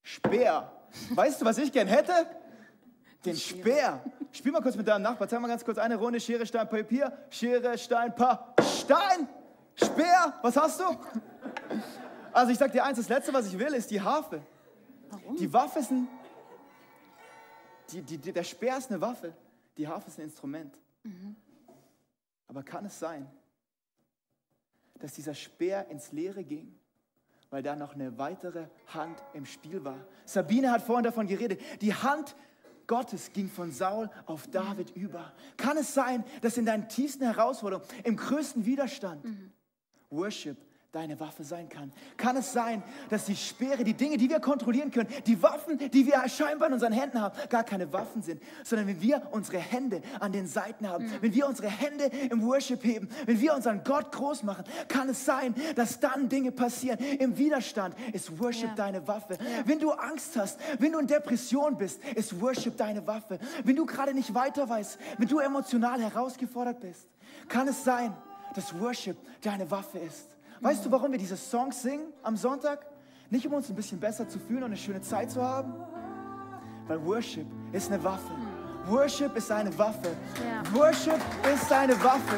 Speer. 0.00 0.70
Weißt 1.10 1.40
du, 1.40 1.44
was 1.44 1.58
ich 1.58 1.72
gern 1.72 1.88
hätte? 1.88 2.12
Den 3.24 3.36
Speer. 3.36 4.00
Spiel 4.30 4.52
mal 4.52 4.62
kurz 4.62 4.76
mit 4.76 4.86
deinem 4.86 5.02
Nachbar. 5.02 5.28
Zeig 5.28 5.40
mal 5.40 5.48
ganz 5.48 5.64
kurz 5.64 5.76
eine 5.76 5.96
Runde 5.96 6.20
Schere, 6.20 6.46
Stein, 6.46 6.68
Papier. 6.68 7.26
Schere, 7.30 7.76
Stein, 7.76 8.14
Pa. 8.14 8.54
Stein! 8.62 9.28
Speer! 9.74 10.38
Was 10.40 10.56
hast 10.56 10.78
du? 10.78 10.84
Also 12.32 12.52
ich 12.52 12.58
sag 12.58 12.70
dir 12.70 12.84
eins, 12.84 12.98
das 12.98 13.08
Letzte, 13.08 13.34
was 13.34 13.48
ich 13.48 13.58
will, 13.58 13.74
ist 13.74 13.90
die 13.90 14.00
Harfe. 14.00 14.40
Warum? 15.10 15.34
Die 15.34 15.52
Waffe 15.52 15.80
ist 15.80 15.90
ein... 15.90 16.06
Die, 17.90 18.02
die, 18.02 18.32
der 18.32 18.44
Speer 18.44 18.78
ist 18.78 18.88
eine 18.88 19.00
Waffe. 19.00 19.34
Die 19.76 19.88
Harfe 19.88 20.06
ist 20.06 20.18
ein 20.20 20.26
Instrument. 20.26 20.78
Mhm. 21.02 21.34
Aber 22.46 22.62
kann 22.62 22.84
es 22.84 22.96
sein, 23.00 23.28
dass 25.00 25.14
dieser 25.14 25.34
Speer 25.34 25.88
ins 25.88 26.12
Leere 26.12 26.44
ging 26.44 26.77
weil 27.50 27.62
da 27.62 27.76
noch 27.76 27.94
eine 27.94 28.18
weitere 28.18 28.66
Hand 28.88 29.22
im 29.32 29.46
Spiel 29.46 29.84
war. 29.84 30.06
Sabine 30.24 30.70
hat 30.70 30.82
vorhin 30.82 31.04
davon 31.04 31.26
geredet. 31.26 31.60
Die 31.80 31.94
Hand 31.94 32.36
Gottes 32.86 33.32
ging 33.32 33.48
von 33.48 33.70
Saul 33.70 34.10
auf 34.26 34.46
David 34.48 34.90
über. 34.96 35.32
Kann 35.56 35.76
es 35.76 35.92
sein, 35.92 36.24
dass 36.40 36.56
in 36.56 36.64
deinen 36.64 36.88
tiefsten 36.88 37.24
Herausforderungen, 37.24 37.86
im 38.04 38.16
größten 38.16 38.64
Widerstand, 38.64 39.24
mhm. 39.24 39.52
Worship 40.10 40.56
deine 40.92 41.20
Waffe 41.20 41.44
sein 41.44 41.68
kann. 41.68 41.92
Kann 42.16 42.38
es 42.38 42.54
sein, 42.54 42.82
dass 43.10 43.26
die 43.26 43.36
Speere, 43.36 43.84
die 43.84 43.92
Dinge, 43.92 44.16
die 44.16 44.30
wir 44.30 44.40
kontrollieren 44.40 44.90
können, 44.90 45.10
die 45.26 45.42
Waffen, 45.42 45.76
die 45.76 46.06
wir 46.06 46.26
scheinbar 46.30 46.68
in 46.68 46.74
unseren 46.74 46.94
Händen 46.94 47.20
haben, 47.20 47.36
gar 47.50 47.62
keine 47.62 47.92
Waffen 47.92 48.22
sind, 48.22 48.42
sondern 48.64 48.86
wenn 48.86 49.02
wir 49.02 49.28
unsere 49.30 49.58
Hände 49.58 50.00
an 50.18 50.32
den 50.32 50.46
Seiten 50.46 50.88
haben, 50.88 51.04
mhm. 51.04 51.12
wenn 51.20 51.34
wir 51.34 51.46
unsere 51.46 51.68
Hände 51.68 52.04
im 52.30 52.42
Worship 52.42 52.82
heben, 52.84 53.10
wenn 53.26 53.38
wir 53.38 53.54
unseren 53.54 53.84
Gott 53.84 54.12
groß 54.12 54.44
machen, 54.44 54.64
kann 54.88 55.10
es 55.10 55.26
sein, 55.26 55.54
dass 55.76 56.00
dann 56.00 56.30
Dinge 56.30 56.52
passieren. 56.52 56.98
Im 56.98 57.36
Widerstand 57.36 57.94
ist 58.14 58.38
Worship 58.40 58.70
ja. 58.70 58.74
deine 58.74 59.06
Waffe. 59.06 59.34
Ja. 59.34 59.66
Wenn 59.66 59.80
du 59.80 59.90
Angst 59.90 60.38
hast, 60.38 60.58
wenn 60.78 60.92
du 60.92 61.00
in 61.00 61.06
Depression 61.06 61.76
bist, 61.76 62.02
ist 62.14 62.40
Worship 62.40 62.78
deine 62.78 63.06
Waffe. 63.06 63.38
Wenn 63.62 63.76
du 63.76 63.84
gerade 63.84 64.14
nicht 64.14 64.32
weiter 64.32 64.66
weißt, 64.66 64.98
wenn 65.18 65.28
du 65.28 65.38
emotional 65.38 66.00
herausgefordert 66.00 66.80
bist, 66.80 67.08
kann 67.46 67.68
es 67.68 67.84
sein, 67.84 68.16
dass 68.54 68.78
Worship 68.80 69.18
deine 69.42 69.70
Waffe 69.70 69.98
ist. 69.98 70.37
Weißt 70.60 70.84
du, 70.84 70.90
warum 70.90 71.12
wir 71.12 71.18
diese 71.18 71.36
Songs 71.36 71.82
singen 71.82 72.12
am 72.22 72.36
Sonntag? 72.36 72.86
Nicht 73.30 73.46
um 73.46 73.52
uns 73.52 73.68
ein 73.68 73.76
bisschen 73.76 74.00
besser 74.00 74.28
zu 74.28 74.38
fühlen 74.38 74.62
und 74.62 74.70
eine 74.70 74.76
schöne 74.76 75.00
Zeit 75.00 75.30
zu 75.30 75.42
haben, 75.42 75.74
weil 76.86 77.04
Worship 77.04 77.46
ist 77.72 77.92
eine 77.92 78.02
Waffe. 78.02 78.32
Worship 78.88 79.36
ist 79.36 79.50
eine 79.52 79.76
Waffe. 79.78 80.08
Ja. 80.42 80.74
Worship 80.74 81.20
ist 81.52 81.70
eine 81.70 81.92
Waffe. 82.02 82.36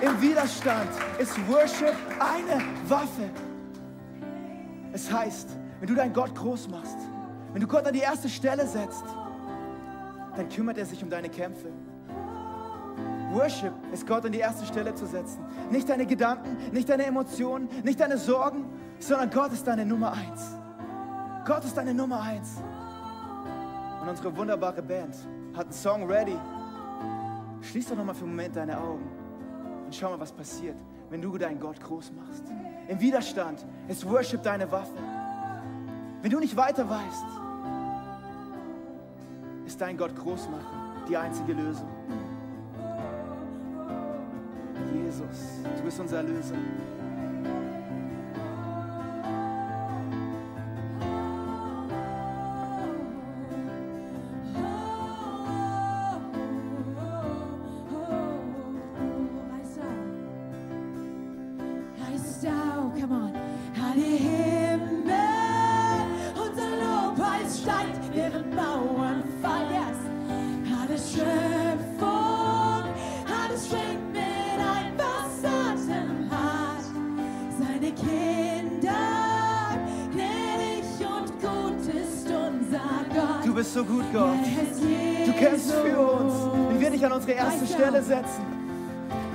Im 0.00 0.20
Widerstand 0.20 0.90
ist 1.18 1.36
Worship 1.48 1.94
eine 2.18 2.62
Waffe. 2.88 3.30
Es 4.92 5.10
heißt, 5.10 5.48
wenn 5.78 5.88
du 5.88 5.94
deinen 5.94 6.12
Gott 6.12 6.34
groß 6.34 6.68
machst, 6.68 6.98
wenn 7.52 7.62
du 7.62 7.66
Gott 7.66 7.86
an 7.86 7.94
die 7.94 8.00
erste 8.00 8.28
Stelle 8.28 8.66
setzt, 8.66 9.04
dann 10.36 10.48
kümmert 10.48 10.78
er 10.78 10.86
sich 10.86 11.02
um 11.02 11.10
deine 11.10 11.28
Kämpfe. 11.28 11.72
Worship 13.30 13.72
ist 13.92 14.06
Gott 14.06 14.24
an 14.24 14.32
die 14.32 14.38
erste 14.38 14.66
Stelle 14.66 14.94
zu 14.94 15.06
setzen. 15.06 15.44
Nicht 15.70 15.88
deine 15.88 16.06
Gedanken, 16.06 16.56
nicht 16.72 16.88
deine 16.88 17.06
Emotionen, 17.06 17.68
nicht 17.84 18.00
deine 18.00 18.18
Sorgen, 18.18 18.64
sondern 18.98 19.30
Gott 19.30 19.52
ist 19.52 19.66
deine 19.66 19.86
Nummer 19.86 20.12
eins. 20.12 20.56
Gott 21.46 21.64
ist 21.64 21.76
deine 21.76 21.94
Nummer 21.94 22.20
eins. 22.20 22.56
Und 24.00 24.08
unsere 24.08 24.36
wunderbare 24.36 24.82
Band 24.82 25.14
hat 25.54 25.66
einen 25.66 25.72
Song 25.72 26.10
ready. 26.10 26.36
Schließ 27.60 27.88
doch 27.88 27.96
nochmal 27.96 28.14
für 28.14 28.24
einen 28.24 28.36
Moment 28.36 28.56
deine 28.56 28.78
Augen 28.78 29.08
und 29.86 29.94
schau 29.94 30.10
mal, 30.10 30.20
was 30.20 30.32
passiert, 30.32 30.76
wenn 31.10 31.20
du 31.20 31.36
deinen 31.36 31.60
Gott 31.60 31.80
groß 31.80 32.12
machst. 32.12 32.44
Im 32.88 33.00
Widerstand 33.00 33.64
ist 33.88 34.08
Worship 34.08 34.42
deine 34.42 34.70
Waffe. 34.70 34.98
Wenn 36.22 36.30
du 36.30 36.40
nicht 36.40 36.56
weiter 36.56 36.88
weißt, 36.88 37.24
ist 39.66 39.80
dein 39.80 39.96
Gott 39.96 40.16
groß 40.16 40.48
machen 40.48 40.90
die 41.08 41.16
einzige 41.16 41.52
Lösung. 41.52 41.88
Jesus. 45.20 45.76
Du 45.76 45.82
bist 45.84 46.00
unser 46.00 46.18
Erlöser. 46.18 46.54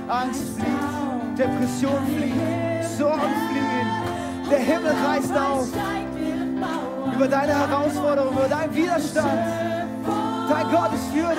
Angst 0.08 0.42
fliegt, 0.54 1.38
Depression 1.38 2.06
fliegt, 2.06 2.84
Sorgen 2.96 3.34
fliehen. 3.50 3.88
Der 4.50 4.58
Himmel 4.58 4.92
reißt 5.04 5.36
auf 5.36 5.68
über 7.14 7.28
deine 7.28 7.54
Herausforderung, 7.54 8.32
über 8.34 8.48
deinen 8.48 8.74
Widerstand. 8.74 9.40
Dein 10.48 10.70
Gott 10.70 10.92
ist 10.94 11.06
für 11.12 11.34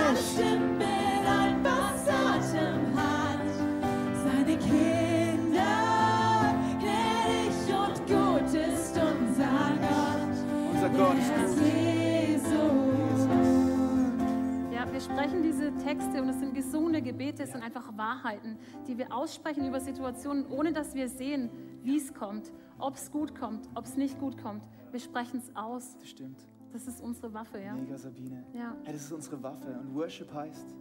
sprechen 15.18 15.42
diese 15.42 15.76
Texte 15.78 16.22
und 16.22 16.30
es 16.30 16.38
sind 16.38 16.54
gesungene 16.54 17.02
Gebete, 17.02 17.42
es 17.42 17.52
sind 17.52 17.64
einfach 17.64 17.98
Wahrheiten, 17.98 18.56
die 18.88 19.00
wir 19.00 19.12
aussprechen 19.12 19.68
über 19.68 19.80
Situationen, 19.80 20.46
ohne 20.46 20.74
dass 20.74 20.94
wir 20.94 21.10
sehen, 21.10 21.50
wie 21.82 21.98
es 21.98 22.14
kommt, 22.14 22.52
ob 22.78 22.98
es 22.98 23.10
gut 23.10 23.34
kommt, 23.34 23.68
ob 23.74 23.86
es 23.86 23.98
nicht 23.98 24.20
gut 24.20 24.40
kommt. 24.40 24.62
Wir 24.92 25.00
sprechen 25.00 25.40
es 25.40 25.56
aus. 25.56 25.98
Das 25.98 26.10
stimmt. 26.10 26.40
Das 26.72 26.88
ist 26.88 27.02
unsere 27.02 27.34
Waffe, 27.34 27.58
ja. 27.60 27.74
Mega, 27.74 27.98
Sabine. 27.98 28.46
Ja. 28.54 28.60
ja. 28.60 28.76
Das 28.86 29.06
ist 29.06 29.12
unsere 29.12 29.42
Waffe. 29.42 29.80
Und 29.80 29.96
Worship 29.96 30.32
heißt, 30.32 30.76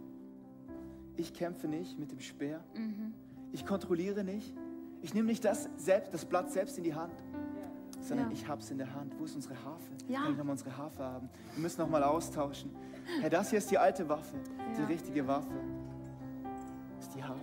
ich 1.15 1.33
kämpfe 1.33 1.67
nicht 1.67 1.97
mit 1.97 2.11
dem 2.11 2.19
Speer. 2.19 2.63
Mhm. 2.75 3.15
Ich 3.53 3.65
kontrolliere 3.65 4.23
nicht. 4.23 4.55
Ich 5.01 5.15
nehme 5.15 5.29
nicht 5.29 5.45
das, 5.45 5.67
selbst, 5.77 6.13
das 6.13 6.25
Blatt 6.25 6.51
selbst 6.51 6.77
in 6.77 6.83
die 6.83 6.93
Hand, 6.93 7.13
sondern 8.01 8.27
ja. 8.27 8.33
ich 8.33 8.47
habe 8.47 8.61
es 8.61 8.69
in 8.69 8.77
der 8.77 8.93
Hand. 8.93 9.17
Wo 9.17 9.25
ist 9.25 9.35
unsere 9.35 9.55
Harfe? 9.63 9.93
Ja. 10.07 10.21
Kann 10.21 10.33
ich 10.33 10.37
nochmal 10.37 10.51
unsere 10.51 10.77
Harfe 10.77 11.03
haben? 11.03 11.27
Wir 11.55 11.63
müssen 11.63 11.81
nochmal 11.81 12.03
austauschen. 12.03 12.69
Herr, 13.21 13.29
das 13.29 13.49
hier 13.49 13.59
ist 13.59 13.71
die 13.71 13.77
alte 13.77 14.07
Waffe. 14.09 14.37
Die 14.77 14.83
richtige 14.83 15.27
Waffe 15.27 15.53
ist 16.99 17.13
die 17.15 17.23
Harfe. 17.23 17.39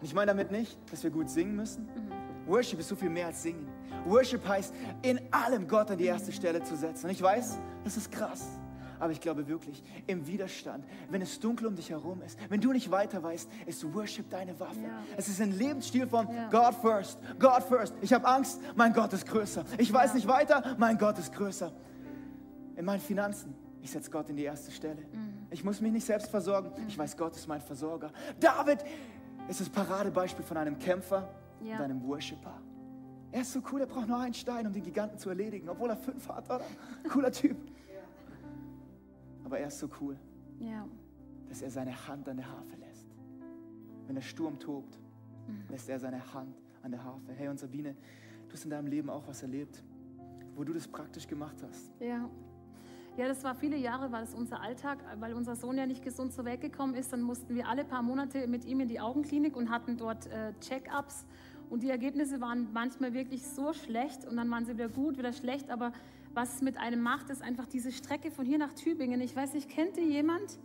Und 0.00 0.06
ich 0.06 0.14
meine 0.14 0.28
damit 0.28 0.50
nicht, 0.50 0.78
dass 0.90 1.02
wir 1.02 1.10
gut 1.10 1.28
singen 1.28 1.56
müssen. 1.56 1.84
Mhm. 1.84 2.50
Worship 2.50 2.80
ist 2.80 2.88
so 2.88 2.96
viel 2.96 3.10
mehr 3.10 3.26
als 3.26 3.42
singen. 3.42 3.68
Worship 4.06 4.46
heißt, 4.46 4.74
in 5.02 5.20
allem 5.30 5.68
Gott 5.68 5.90
an 5.90 5.98
die 5.98 6.06
erste 6.06 6.32
Stelle 6.32 6.62
zu 6.62 6.76
setzen. 6.76 7.06
Und 7.06 7.12
ich 7.12 7.22
weiß, 7.22 7.58
das 7.84 7.96
ist 7.96 8.10
krass. 8.10 8.58
Aber 8.98 9.12
ich 9.12 9.20
glaube 9.20 9.48
wirklich, 9.48 9.82
im 10.06 10.26
Widerstand, 10.26 10.84
wenn 11.08 11.22
es 11.22 11.40
dunkel 11.40 11.66
um 11.66 11.74
dich 11.74 11.88
herum 11.90 12.20
ist, 12.22 12.38
wenn 12.50 12.60
du 12.60 12.70
nicht 12.72 12.90
weiter 12.90 13.22
weißt, 13.22 13.48
ist 13.66 13.94
Worship 13.94 14.28
deine 14.28 14.58
Waffe. 14.60 14.82
Ja. 14.82 15.02
Es 15.16 15.26
ist 15.28 15.40
ein 15.40 15.56
Lebensstil 15.56 16.06
von 16.06 16.28
ja. 16.30 16.48
God 16.50 16.74
first, 16.74 17.18
God 17.38 17.62
first. 17.62 17.94
Ich 18.02 18.12
habe 18.12 18.26
Angst, 18.26 18.60
mein 18.76 18.92
Gott 18.92 19.12
ist 19.14 19.26
größer. 19.26 19.64
Ich 19.78 19.90
weiß 19.90 20.10
ja. 20.10 20.14
nicht 20.16 20.28
weiter, 20.28 20.76
mein 20.78 20.98
Gott 20.98 21.18
ist 21.18 21.32
größer. 21.32 21.72
In 22.76 22.84
meinen 22.84 23.00
Finanzen, 23.00 23.54
ich 23.82 23.90
setze 23.90 24.10
Gott 24.10 24.28
in 24.28 24.36
die 24.36 24.44
erste 24.44 24.70
Stelle. 24.70 25.00
Mhm. 25.00 25.46
Ich 25.50 25.64
muss 25.64 25.80
mich 25.80 25.92
nicht 25.92 26.04
selbst 26.04 26.30
versorgen. 26.30 26.70
Ich 26.86 26.96
weiß, 26.96 27.16
Gott 27.16 27.36
ist 27.36 27.46
mein 27.46 27.60
Versorger. 27.60 28.12
David 28.38 28.84
ist 29.48 29.60
das 29.60 29.68
Paradebeispiel 29.68 30.44
von 30.44 30.56
einem 30.56 30.78
Kämpfer 30.78 31.28
ja. 31.62 31.76
und 31.76 31.82
einem 31.82 32.06
Worshipper. 32.06 32.60
Er 33.32 33.42
ist 33.42 33.52
so 33.52 33.62
cool, 33.70 33.80
er 33.80 33.86
braucht 33.86 34.08
nur 34.08 34.18
einen 34.18 34.34
Stein, 34.34 34.66
um 34.66 34.72
den 34.72 34.82
Giganten 34.82 35.18
zu 35.18 35.28
erledigen, 35.28 35.68
obwohl 35.68 35.90
er 35.90 35.96
fünf 35.96 36.28
hat, 36.28 36.46
oder? 36.46 36.64
Cooler 37.08 37.30
Typ. 37.30 37.56
Aber 39.44 39.58
er 39.58 39.68
ist 39.68 39.78
so 39.78 39.88
cool, 40.00 40.16
ja. 40.58 40.86
dass 41.48 41.62
er 41.62 41.70
seine 41.70 42.08
Hand 42.08 42.28
an 42.28 42.36
der 42.36 42.46
Harfe 42.46 42.76
lässt. 42.76 43.06
Wenn 44.06 44.14
der 44.16 44.22
Sturm 44.22 44.58
tobt, 44.58 44.98
mhm. 45.46 45.64
lässt 45.68 45.88
er 45.88 45.98
seine 45.98 46.34
Hand 46.34 46.56
an 46.82 46.90
der 46.90 47.02
Harfe. 47.02 47.32
Hey, 47.32 47.48
und 47.48 47.58
Sabine, 47.58 47.94
du 48.48 48.52
hast 48.52 48.64
in 48.64 48.70
deinem 48.70 48.88
Leben 48.88 49.08
auch 49.10 49.26
was 49.26 49.42
erlebt, 49.42 49.82
wo 50.56 50.64
du 50.64 50.72
das 50.72 50.86
praktisch 50.86 51.26
gemacht 51.26 51.56
hast. 51.62 51.90
Ja. 52.00 52.28
Ja, 53.16 53.26
das 53.28 53.42
war 53.44 53.54
viele 53.54 53.76
Jahre, 53.76 54.12
war 54.12 54.20
das 54.20 54.34
unser 54.34 54.60
Alltag, 54.60 54.98
weil 55.18 55.34
unser 55.34 55.56
Sohn 55.56 55.76
ja 55.76 55.84
nicht 55.84 56.02
gesund 56.02 56.32
zur 56.32 56.44
Welt 56.44 56.60
gekommen 56.60 56.94
ist. 56.94 57.12
Dann 57.12 57.22
mussten 57.22 57.54
wir 57.54 57.68
alle 57.68 57.84
paar 57.84 58.02
Monate 58.02 58.46
mit 58.46 58.64
ihm 58.64 58.80
in 58.80 58.88
die 58.88 59.00
Augenklinik 59.00 59.56
und 59.56 59.68
hatten 59.68 59.96
dort 59.96 60.26
äh, 60.26 60.52
Check-ups. 60.60 61.26
Und 61.68 61.82
die 61.82 61.90
Ergebnisse 61.90 62.40
waren 62.40 62.68
manchmal 62.72 63.12
wirklich 63.12 63.46
so 63.46 63.72
schlecht 63.72 64.24
und 64.24 64.36
dann 64.36 64.50
waren 64.50 64.64
sie 64.64 64.74
wieder 64.74 64.88
gut, 64.88 65.18
wieder 65.18 65.32
schlecht. 65.32 65.70
Aber 65.70 65.92
was 66.34 66.56
es 66.56 66.62
mit 66.62 66.78
einem 66.78 67.00
macht, 67.00 67.30
ist 67.30 67.42
einfach 67.42 67.66
diese 67.66 67.92
Strecke 67.92 68.30
von 68.30 68.46
hier 68.46 68.58
nach 68.58 68.72
Tübingen. 68.72 69.20
Ich 69.20 69.34
weiß 69.34 69.54
nicht, 69.54 69.68
kennt 69.68 69.96
ihr 69.96 70.06
jemand? 70.06 70.58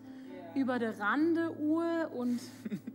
Yeah. 0.56 0.62
Über 0.62 0.80
der 0.80 1.00
Randeuhr 1.00 2.12
und 2.16 2.40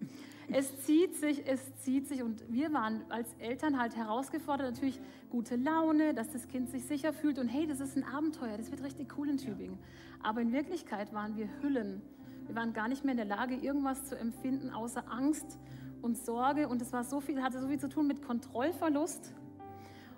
es 0.52 0.84
zieht 0.84 1.14
sich, 1.16 1.46
es 1.46 1.60
zieht 1.76 2.08
sich. 2.08 2.22
Und 2.22 2.44
wir 2.52 2.72
waren 2.72 3.02
als 3.08 3.34
Eltern 3.38 3.78
halt 3.78 3.96
herausgefordert, 3.96 4.72
natürlich 4.72 5.00
gute 5.30 5.56
Laune, 5.56 6.14
dass 6.14 6.30
das 6.30 6.48
Kind 6.48 6.70
sich 6.70 6.84
sicher 6.84 7.12
fühlt 7.12 7.38
und 7.38 7.48
hey, 7.48 7.66
das 7.66 7.80
ist 7.80 7.96
ein 7.96 8.04
Abenteuer, 8.04 8.56
das 8.56 8.70
wird 8.70 8.82
richtig 8.82 9.16
cool 9.18 9.28
in 9.28 9.38
Tübingen. 9.38 9.78
Aber 10.22 10.40
in 10.40 10.52
Wirklichkeit 10.52 11.12
waren 11.12 11.36
wir 11.36 11.48
Hüllen. 11.62 12.02
Wir 12.46 12.56
waren 12.56 12.72
gar 12.72 12.88
nicht 12.88 13.04
mehr 13.04 13.12
in 13.12 13.18
der 13.18 13.26
Lage, 13.26 13.54
irgendwas 13.54 14.06
zu 14.06 14.18
empfinden, 14.18 14.70
außer 14.70 15.04
Angst 15.10 15.58
und 16.02 16.18
Sorge. 16.18 16.68
Und 16.68 16.82
es 16.82 16.92
war 16.92 17.04
so 17.04 17.20
viel, 17.20 17.42
hatte 17.42 17.60
so 17.60 17.68
viel 17.68 17.78
zu 17.78 17.88
tun 17.88 18.06
mit 18.06 18.22
Kontrollverlust. 18.22 19.34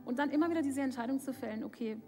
Und 0.05 0.19
dann 0.19 0.31
immer 0.31 0.51
wieder 0.51 0.63
diese 0.63 0.81
Entscheidung 0.81 1.21
zu 1.21 1.33
fällen, 1.33 1.63
okay, 1.63 1.99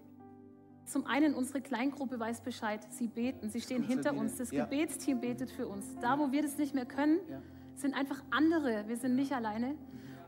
zum 0.87 1.07
einen 1.07 1.35
unsere 1.35 1.61
Kleingruppe 1.61 2.19
weiß 2.19 2.43
Bescheid, 2.43 2.87
sie 2.91 3.07
beten, 3.07 3.49
sie 3.49 3.61
stehen 3.61 3.83
hinter 3.83 4.15
uns, 4.15 4.37
das 4.37 4.51
ja. 4.51 4.65
Gebetsteam 4.65 5.21
betet 5.21 5.51
für 5.51 5.67
uns. 5.67 5.87
Da, 6.01 6.19
wo 6.19 6.31
wir 6.31 6.43
das 6.43 6.59
nicht 6.59 6.75
mehr 6.75 6.85
können, 6.85 7.19
ja. 7.31 7.41
Sind 7.77 7.95
einfach 7.95 8.23
andere, 8.31 8.85
wir 8.87 8.97
sind 8.97 9.17
nicht 9.17 9.33
alleine. 9.33 9.75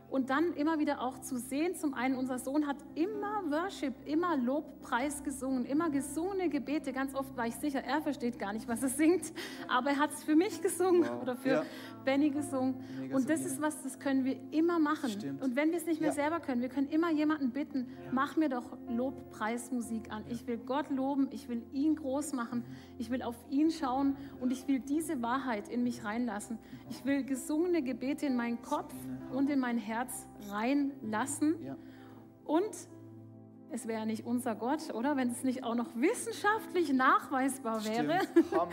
Und 0.09 0.29
dann 0.29 0.53
immer 0.53 0.79
wieder 0.79 1.01
auch 1.01 1.19
zu 1.19 1.37
sehen, 1.37 1.75
zum 1.75 1.93
einen, 1.93 2.15
unser 2.15 2.39
Sohn 2.39 2.65
hat 2.65 2.77
immer 2.95 3.43
Worship, 3.49 3.93
immer 4.05 4.37
Lobpreis 4.37 5.21
gesungen, 5.23 5.65
immer 5.65 5.89
gesungene 5.89 6.49
Gebete. 6.49 6.93
Ganz 6.93 7.13
oft 7.13 7.35
war 7.35 7.45
ich 7.45 7.55
sicher, 7.55 7.83
er 7.83 8.01
versteht 8.01 8.39
gar 8.39 8.53
nicht, 8.53 8.69
was 8.69 8.81
er 8.83 8.89
singt, 8.89 9.33
aber 9.67 9.91
er 9.91 9.99
hat 9.99 10.11
es 10.11 10.23
für 10.23 10.35
mich 10.35 10.61
gesungen 10.61 11.03
wow. 11.03 11.21
oder 11.21 11.35
für 11.35 11.49
ja. 11.49 11.63
Benny 12.05 12.29
gesungen. 12.29 12.75
Mega 12.99 13.15
und 13.15 13.29
das 13.29 13.45
ist 13.45 13.61
was, 13.61 13.83
das 13.83 13.99
können 13.99 14.23
wir 14.23 14.37
immer 14.51 14.79
machen. 14.79 15.09
Stimmt. 15.09 15.43
Und 15.43 15.57
wenn 15.57 15.71
wir 15.71 15.77
es 15.77 15.85
nicht 15.85 15.99
mehr 15.99 16.09
ja. 16.09 16.15
selber 16.15 16.39
können, 16.39 16.61
wir 16.61 16.69
können 16.69 16.87
immer 16.87 17.11
jemanden 17.11 17.51
bitten, 17.51 17.87
ja. 18.05 18.11
mach 18.13 18.37
mir 18.37 18.47
doch 18.47 18.77
Lobpreismusik 18.89 20.09
an. 20.09 20.23
Ich 20.29 20.47
will 20.47 20.57
Gott 20.57 20.89
loben, 20.89 21.27
ich 21.31 21.49
will 21.49 21.63
ihn 21.73 21.97
groß 21.97 22.31
machen, 22.31 22.63
ich 22.97 23.09
will 23.09 23.21
auf 23.21 23.35
ihn 23.49 23.71
schauen 23.71 24.15
und 24.39 24.51
ich 24.51 24.67
will 24.69 24.79
diese 24.79 25.21
Wahrheit 25.21 25.67
in 25.67 25.83
mich 25.83 26.05
reinlassen. 26.05 26.59
Ich 26.89 27.03
will 27.03 27.23
gesungene 27.23 27.81
Gebete 27.81 28.25
in 28.25 28.37
meinen 28.37 28.61
Kopf 28.61 28.93
und 29.33 29.49
in 29.49 29.59
mein 29.59 29.77
Herz 29.77 29.96
reinlassen. 30.49 31.55
Und 32.45 32.71
es 33.69 33.87
wäre 33.87 34.05
nicht 34.05 34.25
unser 34.25 34.55
Gott, 34.55 34.93
oder? 34.93 35.17
Wenn 35.17 35.29
es 35.29 35.43
nicht 35.43 35.63
auch 35.63 35.75
noch 35.75 35.95
wissenschaftlich 35.95 36.93
nachweisbar 36.93 37.83
wäre. 37.83 38.19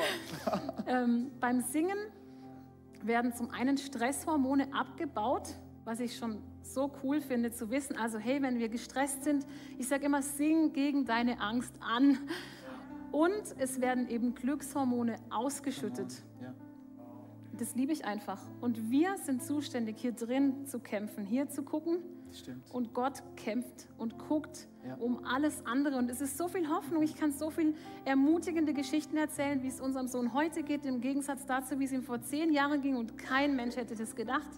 ähm, 0.86 1.32
beim 1.40 1.60
Singen 1.60 1.98
werden 3.02 3.34
zum 3.34 3.50
einen 3.50 3.76
Stresshormone 3.76 4.72
abgebaut, 4.72 5.48
was 5.84 6.00
ich 6.00 6.16
schon 6.16 6.38
so 6.62 6.90
cool 7.02 7.20
finde 7.20 7.50
zu 7.50 7.70
wissen. 7.70 7.96
Also 7.96 8.18
hey, 8.18 8.40
wenn 8.40 8.58
wir 8.58 8.68
gestresst 8.68 9.24
sind, 9.24 9.46
ich 9.78 9.88
sage 9.88 10.06
immer, 10.06 10.22
sing 10.22 10.72
gegen 10.72 11.04
deine 11.04 11.40
Angst 11.40 11.74
an. 11.80 12.18
Und 13.12 13.54
es 13.58 13.80
werden 13.80 14.08
eben 14.08 14.34
Glückshormone 14.34 15.16
ausgeschüttet. 15.30 16.22
Das 17.58 17.74
liebe 17.74 17.92
ich 17.92 18.04
einfach. 18.04 18.40
Und 18.60 18.90
wir 18.90 19.16
sind 19.18 19.42
zuständig, 19.42 19.96
hier 19.98 20.12
drin 20.12 20.66
zu 20.66 20.80
kämpfen, 20.80 21.24
hier 21.24 21.48
zu 21.48 21.62
gucken. 21.62 21.98
Stimmt. 22.32 22.64
Und 22.72 22.94
Gott 22.94 23.22
kämpft 23.36 23.86
und 23.96 24.18
guckt 24.18 24.66
ja. 24.84 24.96
um 24.96 25.24
alles 25.24 25.64
andere. 25.66 25.96
Und 25.96 26.10
es 26.10 26.20
ist 26.20 26.36
so 26.36 26.48
viel 26.48 26.68
Hoffnung. 26.68 27.02
Ich 27.02 27.14
kann 27.14 27.30
so 27.30 27.50
viel 27.50 27.74
ermutigende 28.04 28.72
Geschichten 28.72 29.16
erzählen, 29.16 29.62
wie 29.62 29.68
es 29.68 29.80
unserem 29.80 30.08
Sohn 30.08 30.34
heute 30.34 30.64
geht, 30.64 30.84
im 30.84 31.00
Gegensatz 31.00 31.46
dazu, 31.46 31.78
wie 31.78 31.84
es 31.84 31.92
ihm 31.92 32.02
vor 32.02 32.20
zehn 32.22 32.52
Jahren 32.52 32.80
ging. 32.80 32.96
Und 32.96 33.16
kein 33.16 33.54
Mensch 33.54 33.76
hätte 33.76 33.94
das 33.94 34.16
gedacht. 34.16 34.48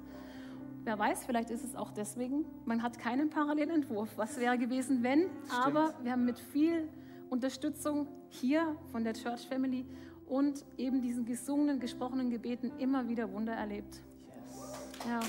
Wer 0.85 0.98
weiß, 0.98 1.26
vielleicht 1.26 1.50
ist 1.50 1.64
es 1.64 1.74
auch 1.74 1.90
deswegen. 1.90 2.44
Man 2.64 2.82
hat 2.82 2.98
keinen 2.98 3.28
Parallelentwurf. 3.28 4.16
Was 4.16 4.40
wäre 4.40 4.56
gewesen, 4.56 5.02
wenn? 5.02 5.22
Stimmt. 5.22 5.66
Aber 5.66 5.94
wir 6.02 6.12
haben 6.12 6.24
mit 6.24 6.38
viel 6.38 6.88
Unterstützung 7.28 8.06
hier 8.28 8.76
von 8.92 9.04
der 9.04 9.14
Church 9.14 9.46
Family 9.48 9.85
und 10.26 10.64
eben 10.76 11.00
diesen 11.00 11.24
gesungenen, 11.24 11.80
gesprochenen 11.80 12.30
Gebeten 12.30 12.72
immer 12.78 13.08
wieder 13.08 13.32
Wunder 13.32 13.54
erlebt. 13.54 14.02
Yes. 14.28 15.06
Ja. 15.06 15.20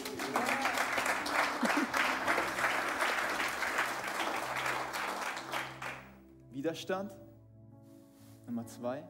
Widerstand. 6.51 7.11
Nummer 8.47 8.65
zwei. 8.65 9.03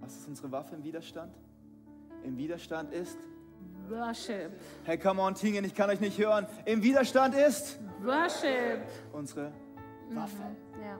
Was 0.00 0.16
ist 0.16 0.26
unsere 0.28 0.50
Waffe 0.50 0.74
im 0.74 0.84
Widerstand? 0.84 1.34
Im 2.22 2.38
Widerstand 2.38 2.92
ist 2.92 3.18
Worship. 3.88 4.52
Hey, 4.84 4.98
come 4.98 5.20
on, 5.20 5.34
Tingen, 5.34 5.64
ich 5.64 5.74
kann 5.74 5.90
euch 5.90 6.00
nicht 6.00 6.18
hören. 6.18 6.46
Im 6.64 6.82
Widerstand 6.82 7.34
ist 7.34 7.78
Worship. 8.02 8.80
Unsere 9.12 9.52
Waffe. 10.10 10.36
Mhm, 10.36 10.82
ja. 10.82 10.98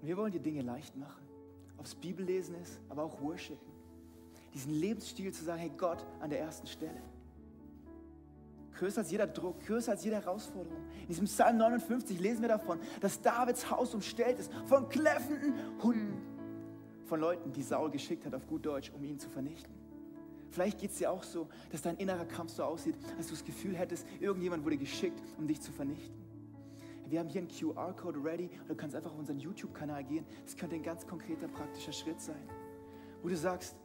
Wir 0.00 0.16
wollen 0.16 0.32
die 0.32 0.40
Dinge 0.40 0.62
leicht 0.62 0.96
machen. 0.96 1.27
Ob 1.78 1.86
es 1.86 1.94
Bibellesen 1.94 2.54
ist, 2.56 2.80
aber 2.88 3.04
auch 3.04 3.20
Worshipen. 3.20 3.72
Diesen 4.54 4.72
Lebensstil 4.72 5.32
zu 5.32 5.44
sagen, 5.44 5.60
hey 5.60 5.72
Gott 5.76 6.04
an 6.20 6.30
der 6.30 6.40
ersten 6.40 6.66
Stelle. 6.66 7.00
Größer 8.78 9.00
als 9.00 9.10
jeder 9.10 9.26
Druck, 9.26 9.60
größer 9.66 9.92
als 9.92 10.04
jede 10.04 10.16
Herausforderung. 10.16 10.84
In 11.02 11.08
diesem 11.08 11.26
Psalm 11.26 11.56
59 11.56 12.20
lesen 12.20 12.42
wir 12.42 12.48
davon, 12.48 12.78
dass 13.00 13.20
Davids 13.20 13.70
Haus 13.70 13.94
umstellt 13.94 14.38
ist 14.38 14.52
von 14.66 14.88
kläffenden 14.88 15.54
Hunden. 15.82 16.22
Von 17.06 17.20
Leuten, 17.20 17.52
die 17.52 17.62
Saul 17.62 17.90
geschickt 17.90 18.24
hat, 18.26 18.34
auf 18.34 18.46
gut 18.46 18.64
Deutsch, 18.66 18.92
um 18.94 19.02
ihn 19.02 19.18
zu 19.18 19.28
vernichten. 19.30 19.72
Vielleicht 20.50 20.78
geht 20.78 20.90
es 20.90 20.98
dir 20.98 21.10
auch 21.10 21.22
so, 21.22 21.48
dass 21.70 21.82
dein 21.82 21.96
innerer 21.96 22.24
Kampf 22.24 22.52
so 22.52 22.62
aussieht, 22.62 22.94
als 23.16 23.26
du 23.26 23.34
das 23.34 23.44
Gefühl 23.44 23.76
hättest, 23.76 24.06
irgendjemand 24.20 24.64
wurde 24.64 24.76
geschickt, 24.76 25.20
um 25.38 25.46
dich 25.46 25.60
zu 25.60 25.72
vernichten. 25.72 26.27
Wir 27.10 27.20
haben 27.20 27.28
hier 27.28 27.40
einen 27.40 27.48
QR-Code 27.48 28.22
ready 28.22 28.50
und 28.62 28.68
du 28.68 28.74
kannst 28.74 28.94
einfach 28.94 29.10
auf 29.12 29.18
unseren 29.18 29.38
YouTube-Kanal 29.38 30.04
gehen. 30.04 30.26
Das 30.44 30.56
könnte 30.56 30.76
ein 30.76 30.82
ganz 30.82 31.06
konkreter, 31.06 31.48
praktischer 31.48 31.92
Schritt 31.92 32.20
sein, 32.20 32.48
wo 33.22 33.28
du 33.28 33.36
sagst, 33.36 33.76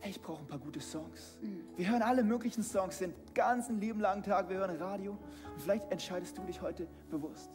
hey, 0.00 0.10
ich 0.10 0.20
brauche 0.20 0.40
ein 0.40 0.46
paar 0.46 0.58
gute 0.58 0.80
Songs. 0.80 1.38
Mhm. 1.42 1.64
Wir 1.76 1.90
hören 1.90 2.02
alle 2.02 2.22
möglichen 2.22 2.62
Songs 2.62 2.98
den 2.98 3.14
ganzen 3.34 3.80
lieben 3.80 4.00
langen 4.00 4.22
Tag. 4.22 4.48
Wir 4.48 4.58
hören 4.58 4.76
Radio. 4.76 5.12
Und 5.12 5.60
vielleicht 5.60 5.90
entscheidest 5.90 6.36
du 6.38 6.42
dich 6.42 6.60
heute 6.62 6.86
bewusst. 7.10 7.50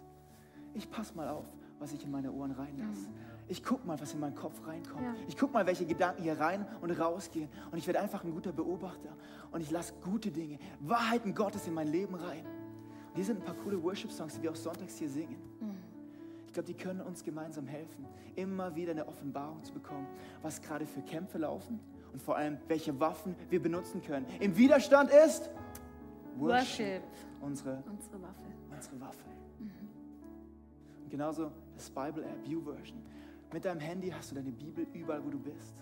Ich 0.74 0.90
passe 0.90 1.16
mal 1.16 1.30
auf, 1.30 1.46
was 1.80 1.92
ich 1.94 2.04
in 2.04 2.12
meine 2.12 2.32
Ohren 2.32 2.52
reinlasse. 2.52 3.10
Mhm. 3.10 3.32
Ich 3.48 3.64
gucke 3.64 3.86
mal, 3.86 4.00
was 4.00 4.14
in 4.14 4.20
meinen 4.20 4.36
Kopf 4.36 4.66
reinkommt. 4.66 5.04
Ja. 5.04 5.16
Ich 5.28 5.36
gucke 5.36 5.54
mal, 5.54 5.66
welche 5.66 5.86
Gedanken 5.86 6.24
hier 6.24 6.40
rein 6.40 6.66
und 6.80 6.92
rausgehen. 6.92 7.50
Und 7.72 7.78
ich 7.78 7.88
werde 7.88 8.00
einfach 8.00 8.24
ein 8.24 8.32
guter 8.32 8.54
Beobachter. 8.54 9.10
Und 9.52 9.62
ich 9.62 9.72
lasse 9.72 9.94
gute 10.02 10.32
Dinge, 10.32 10.60
Wahrheiten 10.80 11.36
Gottes 11.36 11.68
in 11.68 11.74
mein 11.74 11.88
Leben 11.88 12.16
rein. 12.16 12.46
Hier 13.14 13.26
sind 13.26 13.40
ein 13.40 13.46
paar 13.46 13.56
coole 13.56 13.82
Worship-Songs, 13.82 14.36
die 14.36 14.44
wir 14.44 14.52
auch 14.52 14.56
sonntags 14.56 14.98
hier 14.98 15.10
singen. 15.10 15.38
Mhm. 15.60 15.76
Ich 16.48 16.54
glaube, 16.54 16.68
die 16.68 16.74
können 16.74 17.02
uns 17.02 17.24
gemeinsam 17.24 17.68
helfen, 17.68 18.06
immer 18.36 18.76
wieder 18.76 18.92
eine 18.92 19.08
Offenbarung 19.08 19.64
zu 19.64 19.74
bekommen, 19.74 20.08
was 20.42 20.62
gerade 20.62 20.86
für 20.86 21.02
Kämpfe 21.02 21.38
laufen 21.38 21.80
und 22.12 22.22
vor 22.22 22.36
allem, 22.36 22.58
welche 22.68 22.98
Waffen 23.00 23.36
wir 23.50 23.62
benutzen 23.62 24.02
können. 24.02 24.26
Im 24.40 24.58
Widerstand 24.58 25.12
ist 25.12 25.50
Worship, 26.38 27.04
Unsere, 27.42 27.84
unsere 27.90 28.22
Waffe. 28.22 28.46
Unsere 28.70 29.02
Waffe. 29.02 29.26
Mhm. 29.60 29.70
Und 31.04 31.10
genauso 31.10 31.52
das 31.76 31.90
Bible 31.90 32.24
App, 32.24 32.48
U-Version. 32.48 33.02
Mit 33.52 33.66
deinem 33.66 33.80
Handy 33.80 34.10
hast 34.10 34.32
du 34.32 34.36
deine 34.36 34.52
Bibel 34.52 34.86
überall, 34.94 35.24
wo 35.26 35.30
du 35.30 35.40
bist. 35.40 35.74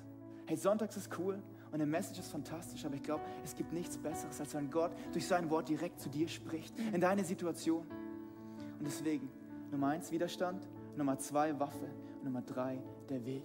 Hey, 0.45 0.57
Sonntags 0.57 0.97
ist 0.97 1.09
cool 1.19 1.39
und 1.71 1.75
eine 1.75 1.85
Message 1.85 2.19
ist 2.19 2.31
fantastisch, 2.31 2.83
aber 2.85 2.95
ich 2.95 3.03
glaube, 3.03 3.23
es 3.43 3.55
gibt 3.55 3.73
nichts 3.73 3.97
Besseres, 3.97 4.39
als 4.39 4.55
wenn 4.55 4.71
Gott 4.71 4.91
durch 5.13 5.27
sein 5.27 5.49
Wort 5.51 5.69
direkt 5.69 5.99
zu 5.99 6.09
dir 6.09 6.27
spricht, 6.27 6.77
mhm. 6.77 6.95
in 6.95 7.01
deine 7.01 7.23
Situation. 7.23 7.85
Und 8.79 8.85
deswegen, 8.85 9.29
Nummer 9.71 9.89
eins, 9.89 10.11
Widerstand, 10.11 10.67
Nummer 10.95 11.19
zwei, 11.19 11.59
Waffe, 11.59 11.87
Nummer 12.23 12.41
drei, 12.41 12.81
der 13.09 13.23
Weg. 13.25 13.43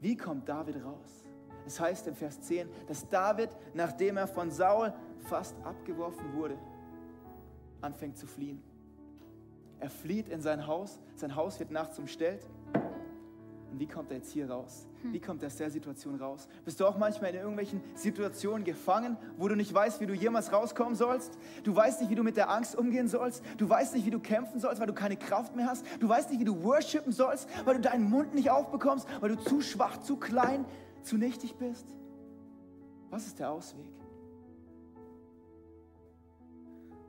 Wie 0.00 0.16
kommt 0.16 0.48
David 0.48 0.84
raus? 0.84 1.28
Es 1.66 1.78
heißt 1.80 2.06
im 2.06 2.14
Vers 2.14 2.40
10, 2.42 2.68
dass 2.86 3.08
David, 3.08 3.50
nachdem 3.74 4.16
er 4.16 4.26
von 4.26 4.50
Saul 4.50 4.92
fast 5.20 5.56
abgeworfen 5.64 6.32
wurde, 6.34 6.56
anfängt 7.80 8.16
zu 8.18 8.26
fliehen. 8.26 8.62
Er 9.80 9.90
flieht 9.90 10.28
in 10.28 10.40
sein 10.40 10.66
Haus, 10.66 11.00
sein 11.16 11.34
Haus 11.34 11.58
wird 11.58 11.70
nachts 11.70 11.98
umstellt 11.98 12.46
wie 13.82 13.88
kommt 13.88 14.12
er 14.12 14.18
jetzt 14.18 14.30
hier 14.30 14.48
raus? 14.48 14.86
Wie 15.02 15.18
kommt 15.18 15.42
er 15.42 15.48
aus 15.48 15.56
der 15.56 15.68
Situation 15.68 16.14
raus? 16.14 16.46
Bist 16.64 16.78
du 16.78 16.86
auch 16.86 16.96
manchmal 16.96 17.30
in 17.30 17.40
irgendwelchen 17.40 17.80
Situationen 17.96 18.62
gefangen, 18.62 19.16
wo 19.36 19.48
du 19.48 19.56
nicht 19.56 19.74
weißt, 19.74 20.00
wie 20.00 20.06
du 20.06 20.14
jemals 20.14 20.52
rauskommen 20.52 20.94
sollst? 20.94 21.36
Du 21.64 21.74
weißt 21.74 22.00
nicht, 22.00 22.08
wie 22.08 22.14
du 22.14 22.22
mit 22.22 22.36
der 22.36 22.48
Angst 22.48 22.76
umgehen 22.76 23.08
sollst? 23.08 23.42
Du 23.58 23.68
weißt 23.68 23.94
nicht, 23.94 24.06
wie 24.06 24.12
du 24.12 24.20
kämpfen 24.20 24.60
sollst, 24.60 24.78
weil 24.78 24.86
du 24.86 24.92
keine 24.92 25.16
Kraft 25.16 25.56
mehr 25.56 25.66
hast? 25.66 25.84
Du 25.98 26.08
weißt 26.08 26.30
nicht, 26.30 26.38
wie 26.38 26.44
du 26.44 26.62
worshipen 26.62 27.10
sollst, 27.10 27.48
weil 27.64 27.74
du 27.74 27.80
deinen 27.80 28.08
Mund 28.08 28.34
nicht 28.34 28.50
aufbekommst, 28.50 29.08
weil 29.18 29.30
du 29.30 29.42
zu 29.42 29.60
schwach, 29.60 29.96
zu 29.98 30.16
klein, 30.16 30.64
zu 31.02 31.16
nichtig 31.16 31.56
bist? 31.56 31.86
Was 33.10 33.26
ist 33.26 33.40
der 33.40 33.50
Ausweg? 33.50 33.90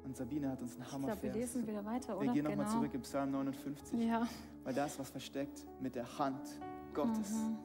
Und 0.04 0.18
Sabine 0.18 0.50
hat 0.50 0.60
uns 0.60 0.74
einen 0.76 0.92
Hammer 0.92 1.10
Ich 1.14 1.20
glaube, 1.22 1.34
wir 1.36 1.40
lesen 1.40 1.68
wieder 1.68 1.86
weiter, 1.86 2.18
oder? 2.18 2.26
Wir 2.26 2.34
gehen 2.34 2.46
nochmal 2.46 2.66
genau. 2.66 2.78
zurück 2.80 2.96
im 2.96 3.02
Psalm 3.02 3.30
59. 3.30 4.00
Ja. 4.08 4.28
Weil 4.64 4.74
da 4.74 4.86
ist 4.86 5.00
was 5.00 5.10
versteckt 5.10 5.66
mit 5.82 5.96
der 5.96 6.18
Hand 6.18 6.42
Gottes. 6.94 7.34
Mhm. 7.34 7.58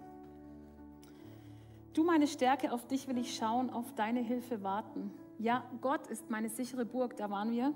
Du 1.94 2.04
meine 2.04 2.26
Stärke, 2.26 2.72
auf 2.72 2.86
dich 2.86 3.08
will 3.08 3.18
ich 3.18 3.34
schauen, 3.34 3.70
auf 3.70 3.94
deine 3.94 4.20
Hilfe 4.20 4.62
warten. 4.62 5.10
Ja, 5.38 5.64
Gott 5.80 6.06
ist 6.08 6.30
meine 6.30 6.48
sichere 6.48 6.84
Burg, 6.84 7.16
da 7.16 7.30
waren 7.30 7.50
wir. 7.50 7.72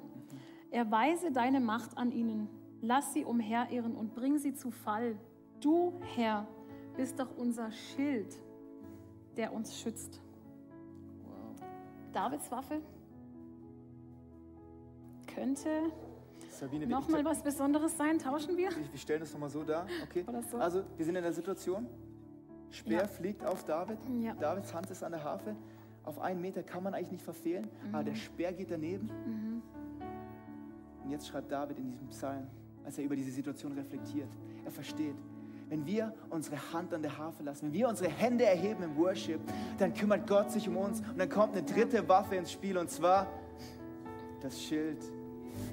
Erweise 0.70 1.32
deine 1.32 1.60
Macht 1.60 1.96
an 1.98 2.10
ihnen. 2.10 2.48
Lass 2.80 3.12
sie 3.12 3.24
umherirren 3.24 3.94
und 3.94 4.14
bring 4.14 4.38
sie 4.38 4.54
zu 4.54 4.70
Fall. 4.70 5.16
Du, 5.60 5.92
Herr, 6.14 6.46
bist 6.96 7.18
doch 7.18 7.36
unser 7.36 7.70
Schild, 7.70 8.34
der 9.36 9.52
uns 9.52 9.78
schützt. 9.78 10.20
Wow. 11.24 11.68
Davids 12.12 12.50
Waffe 12.50 12.80
könnte 15.34 15.92
Sabine, 16.52 16.86
nochmal 16.86 17.24
was 17.24 17.42
Besonderes 17.42 17.96
sein. 17.96 18.18
Tauschen 18.18 18.56
wir? 18.56 18.70
Wir 18.70 18.98
stellen 18.98 19.20
das 19.20 19.32
nochmal 19.32 19.50
so 19.50 19.62
dar. 19.64 19.86
Okay. 20.04 20.24
So? 20.50 20.58
Also, 20.58 20.84
wir 20.96 21.04
sind 21.04 21.16
in 21.16 21.22
der 21.22 21.32
Situation. 21.32 21.86
Speer 22.70 23.02
ja. 23.02 23.06
fliegt 23.06 23.44
auf 23.44 23.64
David. 23.64 23.98
Ja. 24.20 24.34
Davids 24.34 24.72
Hand 24.72 24.90
ist 24.90 25.02
an 25.02 25.12
der 25.12 25.22
Harfe. 25.22 25.54
Auf 26.04 26.18
einen 26.18 26.40
Meter 26.40 26.62
kann 26.62 26.82
man 26.82 26.94
eigentlich 26.94 27.12
nicht 27.12 27.24
verfehlen, 27.24 27.68
mhm. 27.86 27.94
aber 27.94 28.04
der 28.04 28.14
Speer 28.14 28.52
geht 28.52 28.70
daneben. 28.70 29.06
Mhm. 29.26 29.62
Und 31.04 31.10
jetzt 31.10 31.28
schreibt 31.28 31.50
David 31.50 31.78
in 31.78 31.90
diesem 31.90 32.08
Psalm, 32.08 32.46
als 32.84 32.98
er 32.98 33.04
über 33.04 33.16
diese 33.16 33.30
Situation 33.30 33.72
reflektiert, 33.72 34.28
er 34.64 34.70
versteht, 34.70 35.16
wenn 35.68 35.86
wir 35.86 36.14
unsere 36.30 36.56
Hand 36.72 36.92
an 36.92 37.02
der 37.02 37.16
Harfe 37.16 37.42
lassen, 37.42 37.66
wenn 37.66 37.72
wir 37.72 37.88
unsere 37.88 38.10
Hände 38.10 38.44
erheben 38.44 38.82
im 38.82 38.96
Worship, 38.96 39.40
dann 39.78 39.94
kümmert 39.94 40.26
Gott 40.26 40.50
sich 40.50 40.68
um 40.68 40.76
uns 40.76 41.00
und 41.00 41.18
dann 41.18 41.28
kommt 41.28 41.56
eine 41.56 41.64
dritte 41.64 42.06
Waffe 42.08 42.36
ins 42.36 42.52
Spiel 42.52 42.76
und 42.76 42.90
zwar 42.90 43.26
das 44.42 44.60
Schild. 44.60 44.98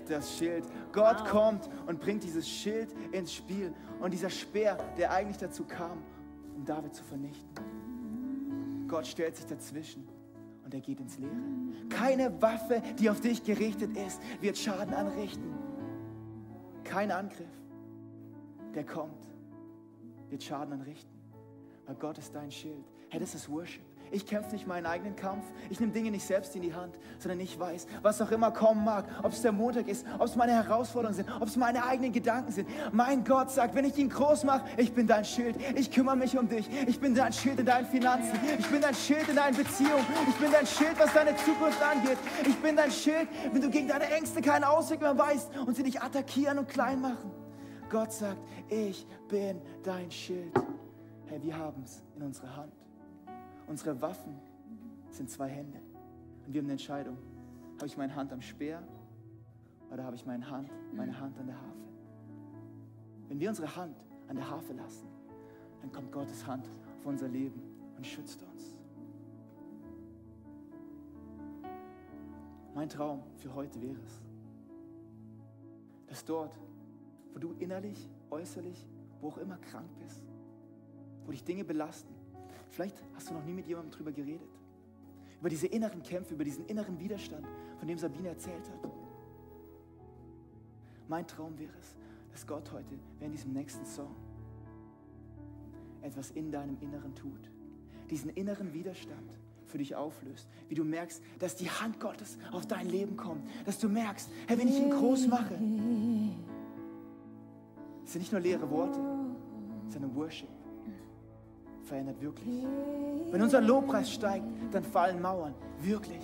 Das 0.07 0.37
Schild. 0.37 0.65
Gott 0.91 1.19
wow. 1.21 1.29
kommt 1.29 1.69
und 1.87 1.99
bringt 1.99 2.23
dieses 2.23 2.47
Schild 2.47 2.93
ins 3.11 3.33
Spiel. 3.33 3.73
Und 3.99 4.13
dieser 4.13 4.29
Speer, 4.29 4.77
der 4.97 5.11
eigentlich 5.11 5.37
dazu 5.37 5.63
kam, 5.65 6.03
um 6.55 6.65
David 6.65 6.95
zu 6.95 7.03
vernichten. 7.03 7.47
Gott 8.87 9.05
stellt 9.05 9.35
sich 9.35 9.45
dazwischen 9.45 10.07
und 10.65 10.73
er 10.73 10.81
geht 10.81 10.99
ins 10.99 11.17
Leere. 11.17 11.31
Keine 11.89 12.41
Waffe, 12.41 12.81
die 12.99 13.09
auf 13.09 13.21
dich 13.21 13.43
gerichtet 13.43 13.95
ist, 13.95 14.21
wird 14.41 14.57
Schaden 14.57 14.93
anrichten. 14.93 15.53
Kein 16.83 17.11
Angriff, 17.11 17.47
der 18.73 18.85
kommt, 18.85 19.27
wird 20.29 20.43
Schaden 20.43 20.73
anrichten. 20.73 21.19
Weil 21.85 21.95
Gott 21.95 22.17
ist 22.17 22.33
dein 22.33 22.51
Schild. 22.51 22.85
Hey, 23.09 23.19
das 23.19 23.35
ist 23.35 23.49
Worship. 23.49 23.88
Ich 24.11 24.25
kämpfe 24.25 24.53
nicht 24.53 24.67
meinen 24.67 24.85
eigenen 24.85 25.15
Kampf. 25.15 25.45
Ich 25.69 25.79
nehme 25.79 25.91
Dinge 25.91 26.11
nicht 26.11 26.25
selbst 26.25 26.55
in 26.55 26.61
die 26.61 26.73
Hand, 26.73 26.97
sondern 27.19 27.39
ich 27.39 27.59
weiß, 27.59 27.87
was 28.01 28.21
auch 28.21 28.31
immer 28.31 28.51
kommen 28.51 28.83
mag, 28.83 29.05
ob 29.23 29.31
es 29.31 29.41
der 29.41 29.51
Montag 29.51 29.87
ist, 29.87 30.05
ob 30.17 30.25
es 30.25 30.35
meine 30.35 30.53
Herausforderungen 30.53 31.15
sind, 31.15 31.29
ob 31.39 31.47
es 31.47 31.55
meine 31.55 31.85
eigenen 31.85 32.11
Gedanken 32.11 32.51
sind. 32.51 32.67
Mein 32.91 33.23
Gott 33.23 33.51
sagt, 33.51 33.75
wenn 33.75 33.85
ich 33.85 33.97
ihn 33.97 34.09
groß 34.09 34.43
mache, 34.43 34.65
ich 34.77 34.93
bin 34.93 35.07
dein 35.07 35.25
Schild. 35.25 35.55
Ich 35.75 35.91
kümmere 35.91 36.15
mich 36.15 36.37
um 36.37 36.47
dich. 36.47 36.69
Ich 36.87 36.99
bin 36.99 37.13
dein 37.13 37.33
Schild 37.33 37.59
in 37.59 37.65
deinen 37.65 37.85
Finanzen. 37.87 38.39
Ich 38.57 38.67
bin 38.67 38.81
dein 38.81 38.95
Schild 38.95 39.27
in 39.29 39.35
deinen 39.35 39.55
Beziehungen. 39.55 40.05
Ich 40.27 40.35
bin 40.35 40.51
dein 40.51 40.65
Schild, 40.65 40.99
was 40.99 41.13
deine 41.13 41.35
Zukunft 41.37 41.81
angeht. 41.81 42.17
Ich 42.47 42.55
bin 42.57 42.75
dein 42.75 42.91
Schild, 42.91 43.27
wenn 43.51 43.61
du 43.61 43.69
gegen 43.69 43.87
deine 43.87 44.09
Ängste 44.09 44.41
keinen 44.41 44.63
Ausweg 44.63 45.01
mehr 45.01 45.17
weißt 45.17 45.49
und 45.65 45.75
sie 45.75 45.83
dich 45.83 46.01
attackieren 46.01 46.57
und 46.59 46.67
klein 46.67 47.01
machen. 47.01 47.31
Gott 47.89 48.11
sagt, 48.11 48.37
ich 48.67 49.05
bin 49.27 49.61
dein 49.83 50.11
Schild. 50.11 50.53
Hey, 51.25 51.41
wir 51.41 51.57
haben 51.57 51.83
es 51.83 52.03
in 52.15 52.23
unserer 52.23 52.55
Hand. 52.55 52.78
Unsere 53.69 54.01
Waffen 54.01 54.35
sind 55.11 55.29
zwei 55.29 55.47
Hände. 55.47 55.77
Und 56.47 56.53
wir 56.53 56.59
haben 56.59 56.65
eine 56.65 56.73
Entscheidung. 56.73 57.17
Habe 57.75 57.85
ich 57.85 57.95
meine 57.97 58.15
Hand 58.15 58.33
am 58.33 58.41
Speer 58.41 58.81
oder 59.91 60.03
habe 60.03 60.15
ich 60.15 60.25
meine 60.25 60.49
Hand, 60.49 60.71
meine 60.91 61.17
Hand 61.17 61.37
an 61.37 61.45
der 61.45 61.55
Harfe? 61.55 61.87
Wenn 63.27 63.39
wir 63.39 63.47
unsere 63.47 63.75
Hand 63.75 63.95
an 64.27 64.37
der 64.37 64.49
Harfe 64.49 64.73
lassen, 64.73 65.07
dann 65.81 65.91
kommt 65.91 66.11
Gottes 66.11 66.47
Hand 66.47 66.67
auf 66.67 67.05
unser 67.05 67.27
Leben 67.27 67.61
und 67.95 68.07
schützt 68.07 68.41
uns. 68.41 68.75
Mein 72.73 72.89
Traum 72.89 73.21
für 73.37 73.53
heute 73.53 73.79
wäre 73.83 73.99
es, 74.03 74.21
dass 76.07 76.25
dort, 76.25 76.59
wo 77.33 77.39
du 77.39 77.53
innerlich, 77.59 78.09
äußerlich, 78.31 78.87
wo 79.21 79.27
auch 79.27 79.37
immer 79.37 79.57
krank 79.57 79.89
bist, 79.99 80.23
wo 81.27 81.31
dich 81.31 81.43
Dinge 81.43 81.63
belasten, 81.63 82.18
Vielleicht 82.69 83.01
hast 83.15 83.29
du 83.29 83.33
noch 83.33 83.43
nie 83.43 83.53
mit 83.53 83.67
jemandem 83.67 83.91
darüber 83.91 84.11
geredet. 84.11 84.49
Über 85.39 85.49
diese 85.49 85.67
inneren 85.67 86.03
Kämpfe, 86.03 86.33
über 86.33 86.43
diesen 86.43 86.65
inneren 86.65 86.99
Widerstand, 86.99 87.47
von 87.77 87.87
dem 87.87 87.97
Sabine 87.97 88.29
erzählt 88.29 88.69
hat. 88.69 88.91
Mein 91.07 91.25
Traum 91.25 91.57
wäre 91.57 91.73
es, 91.79 91.95
dass 92.31 92.45
Gott 92.45 92.71
heute 92.71 92.99
während 93.17 93.33
diesem 93.35 93.53
nächsten 93.53 93.85
Song 93.85 94.15
etwas 96.01 96.31
in 96.31 96.51
deinem 96.51 96.77
Inneren 96.81 97.15
tut. 97.15 97.49
Diesen 98.09 98.29
inneren 98.31 98.73
Widerstand 98.73 99.33
für 99.65 99.77
dich 99.77 99.95
auflöst. 99.95 100.47
Wie 100.67 100.75
du 100.75 100.83
merkst, 100.83 101.21
dass 101.39 101.55
die 101.55 101.69
Hand 101.69 101.99
Gottes 101.99 102.37
auf 102.51 102.67
dein 102.67 102.89
Leben 102.89 103.17
kommt. 103.17 103.47
Dass 103.65 103.79
du 103.79 103.87
merkst, 103.87 104.29
hey, 104.47 104.57
wenn 104.57 104.67
ich 104.67 104.77
ihn 104.77 104.89
groß 104.89 105.27
mache, 105.27 105.55
es 108.03 108.11
sind 108.13 108.21
nicht 108.21 108.31
nur 108.31 108.41
leere 108.41 108.69
Worte, 108.69 108.99
sondern 109.89 110.15
Worship 110.15 110.58
verändert 111.89 112.21
wirklich. 112.21 112.63
Wenn 113.31 113.41
unser 113.41 113.61
Lobpreis 113.61 114.11
steigt, 114.11 114.45
dann 114.71 114.83
fallen 114.83 115.21
Mauern. 115.21 115.53
Wirklich. 115.81 116.21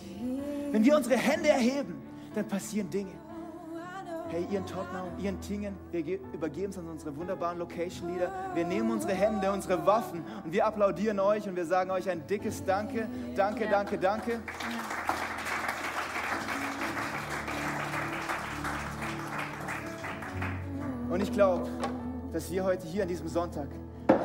Wenn 0.72 0.86
wir 0.86 0.96
unsere 0.96 1.18
Hände 1.18 1.50
erheben, 1.50 1.96
dann 2.36 2.48
passieren 2.48 2.90
Dinge. 2.90 3.12
Hey, 4.30 4.46
ihr 4.50 4.60
in 4.60 4.66
Tottenham, 4.66 5.08
ihr 5.20 5.30
in 5.30 5.40
Tingen, 5.42 5.76
wir 5.92 6.20
übergeben 6.34 6.72
es 6.72 6.78
an 6.78 6.88
unsere 6.88 7.16
wunderbaren 7.16 7.60
Location-Leader. 7.60 8.32
Wir 8.54 8.66
nehmen 8.66 8.92
unsere 8.92 9.14
Hände, 9.14 9.52
unsere 9.52 9.86
Waffen 9.86 10.24
und 10.44 10.52
wir 10.52 10.66
applaudieren 10.66 11.20
euch 11.20 11.48
und 11.48 11.56
wir 11.56 11.66
sagen 11.66 11.92
euch 11.92 12.10
ein 12.10 12.26
dickes 12.28 12.64
Danke, 12.64 13.08
danke, 13.36 13.68
danke, 13.70 13.98
danke. 13.98 14.40
Und 21.10 21.22
ich 21.22 21.32
glaube, 21.32 21.70
dass 22.34 22.52
wir 22.52 22.64
heute 22.64 22.86
hier 22.88 23.04
an 23.04 23.08
diesem 23.08 23.28
Sonntag 23.28 23.68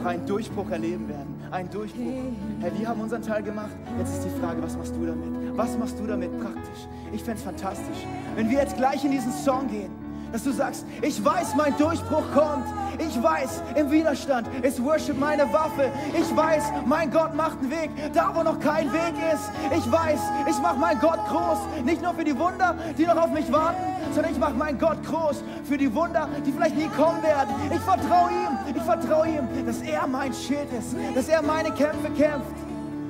auch 0.01 0.07
einen 0.07 0.27
Durchbruch 0.27 0.71
erleben 0.71 1.09
werden. 1.09 1.41
Ein 1.51 1.71
Durchbruch. 1.71 2.23
Herr, 2.61 2.79
wir 2.79 2.89
haben 2.89 3.01
unseren 3.01 3.23
Teil 3.23 3.43
gemacht. 3.43 3.71
Jetzt 3.99 4.15
ist 4.15 4.25
die 4.25 4.41
Frage, 4.41 4.63
was 4.63 4.77
machst 4.77 4.95
du 4.95 5.07
damit? 5.07 5.57
Was 5.57 5.77
machst 5.77 5.99
du 5.99 6.07
damit 6.07 6.31
praktisch? 6.41 6.87
Ich 7.13 7.23
fände 7.23 7.39
es 7.39 7.45
fantastisch, 7.45 8.07
wenn 8.37 8.49
wir 8.49 8.59
jetzt 8.59 8.77
gleich 8.77 9.05
in 9.05 9.11
diesen 9.11 9.33
Song 9.33 9.69
gehen, 9.69 9.91
dass 10.33 10.45
du 10.45 10.53
sagst, 10.53 10.87
ich 11.03 11.23
weiß, 11.25 11.57
mein 11.57 11.77
Durchbruch 11.77 12.23
kommt. 12.33 12.67
Ich 12.99 13.21
weiß, 13.21 13.63
im 13.75 13.91
Widerstand 13.91 14.47
ist 14.63 14.83
Worship 14.83 15.19
meine 15.19 15.53
Waffe. 15.53 15.91
Ich 16.17 16.37
weiß, 16.37 16.65
mein 16.87 17.11
Gott 17.11 17.35
macht 17.35 17.59
einen 17.59 17.71
Weg, 17.71 17.91
da 18.13 18.31
wo 18.35 18.43
noch 18.43 18.61
kein 18.61 18.93
Weg 18.93 19.15
ist. 19.35 19.51
Ich 19.77 19.91
weiß, 19.91 20.21
ich 20.49 20.59
mache 20.61 20.79
meinen 20.79 21.01
Gott 21.01 21.19
groß. 21.29 21.85
Nicht 21.85 22.03
nur 22.03 22.15
für 22.15 22.25
die 22.25 22.39
Wunder, 22.39 22.77
die 22.97 23.07
noch 23.07 23.17
auf 23.17 23.33
mich 23.33 23.51
warten, 23.51 23.83
sondern 24.15 24.33
ich 24.33 24.39
mache 24.39 24.55
meinen 24.55 24.79
Gott 24.79 25.03
groß 25.05 25.43
für 25.65 25.77
die 25.77 25.93
Wunder, 25.95 26.29
die 26.45 26.53
vielleicht 26.53 26.77
nie 26.77 26.89
kommen 26.89 27.23
werden. 27.23 27.55
Ich 27.73 27.81
vertraue 27.81 28.31
ihm, 28.31 28.75
ich 28.75 28.83
vertraue 28.83 29.29
ihm, 29.29 29.67
dass 29.67 29.81
er 29.83 30.07
mein 30.07 30.33
Schild 30.33 30.69
ist, 30.79 30.97
dass 31.15 31.29
er 31.29 31.43
meine 31.43 31.71
Kämpfe 31.73 32.11
kämpft. 32.17 32.55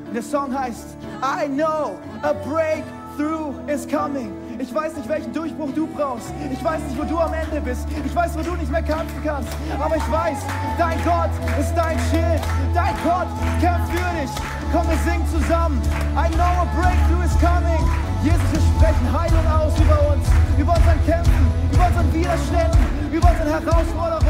Und 0.07 0.15
der 0.15 0.23
Song 0.23 0.57
heißt, 0.57 0.97
I 1.23 1.47
know 1.49 1.99
a 2.23 2.33
breakthrough 2.33 3.55
is 3.69 3.87
coming. 3.87 4.40
Ich 4.61 4.75
weiß 4.75 4.95
nicht, 4.95 5.09
welchen 5.09 5.33
Durchbruch 5.33 5.71
du 5.75 5.87
brauchst. 5.87 6.27
Ich 6.53 6.63
weiß 6.63 6.83
nicht, 6.83 6.99
wo 6.99 7.05
du 7.05 7.19
am 7.19 7.33
Ende 7.33 7.63
bist. 7.63 7.89
Ich 8.05 8.15
weiß, 8.15 8.37
wo 8.37 8.43
du 8.43 8.55
nicht 8.57 8.71
mehr 8.71 8.83
kämpfen 8.83 9.17
kannst. 9.25 9.49
Aber 9.81 9.97
ich 9.97 10.13
weiß, 10.13 10.37
dein 10.77 11.03
Gott 11.03 11.31
ist 11.59 11.73
dein 11.75 11.99
Schild. 12.11 12.43
Dein 12.75 12.95
Gott 13.03 13.29
kämpft 13.59 13.89
für 13.89 14.21
dich. 14.21 14.31
Komm, 14.71 14.87
wir 14.87 14.99
singen 14.99 15.27
zusammen. 15.33 15.81
I 16.13 16.29
know 16.37 16.61
a 16.61 16.69
breakthrough 16.77 17.25
is 17.25 17.33
coming. 17.41 17.81
Jesus, 18.23 18.53
wir 18.53 18.61
sprechen 18.61 19.09
Heilung 19.09 19.47
aus 19.49 19.73
über 19.81 20.13
uns, 20.13 20.29
über 20.59 20.77
unseren 20.77 21.07
Kämpfen, 21.07 21.47
über 21.73 21.87
unseren 21.87 22.13
Widerständen, 22.13 22.81
über 23.11 23.31
unsere 23.31 23.49
Herausforderungen. 23.49 24.30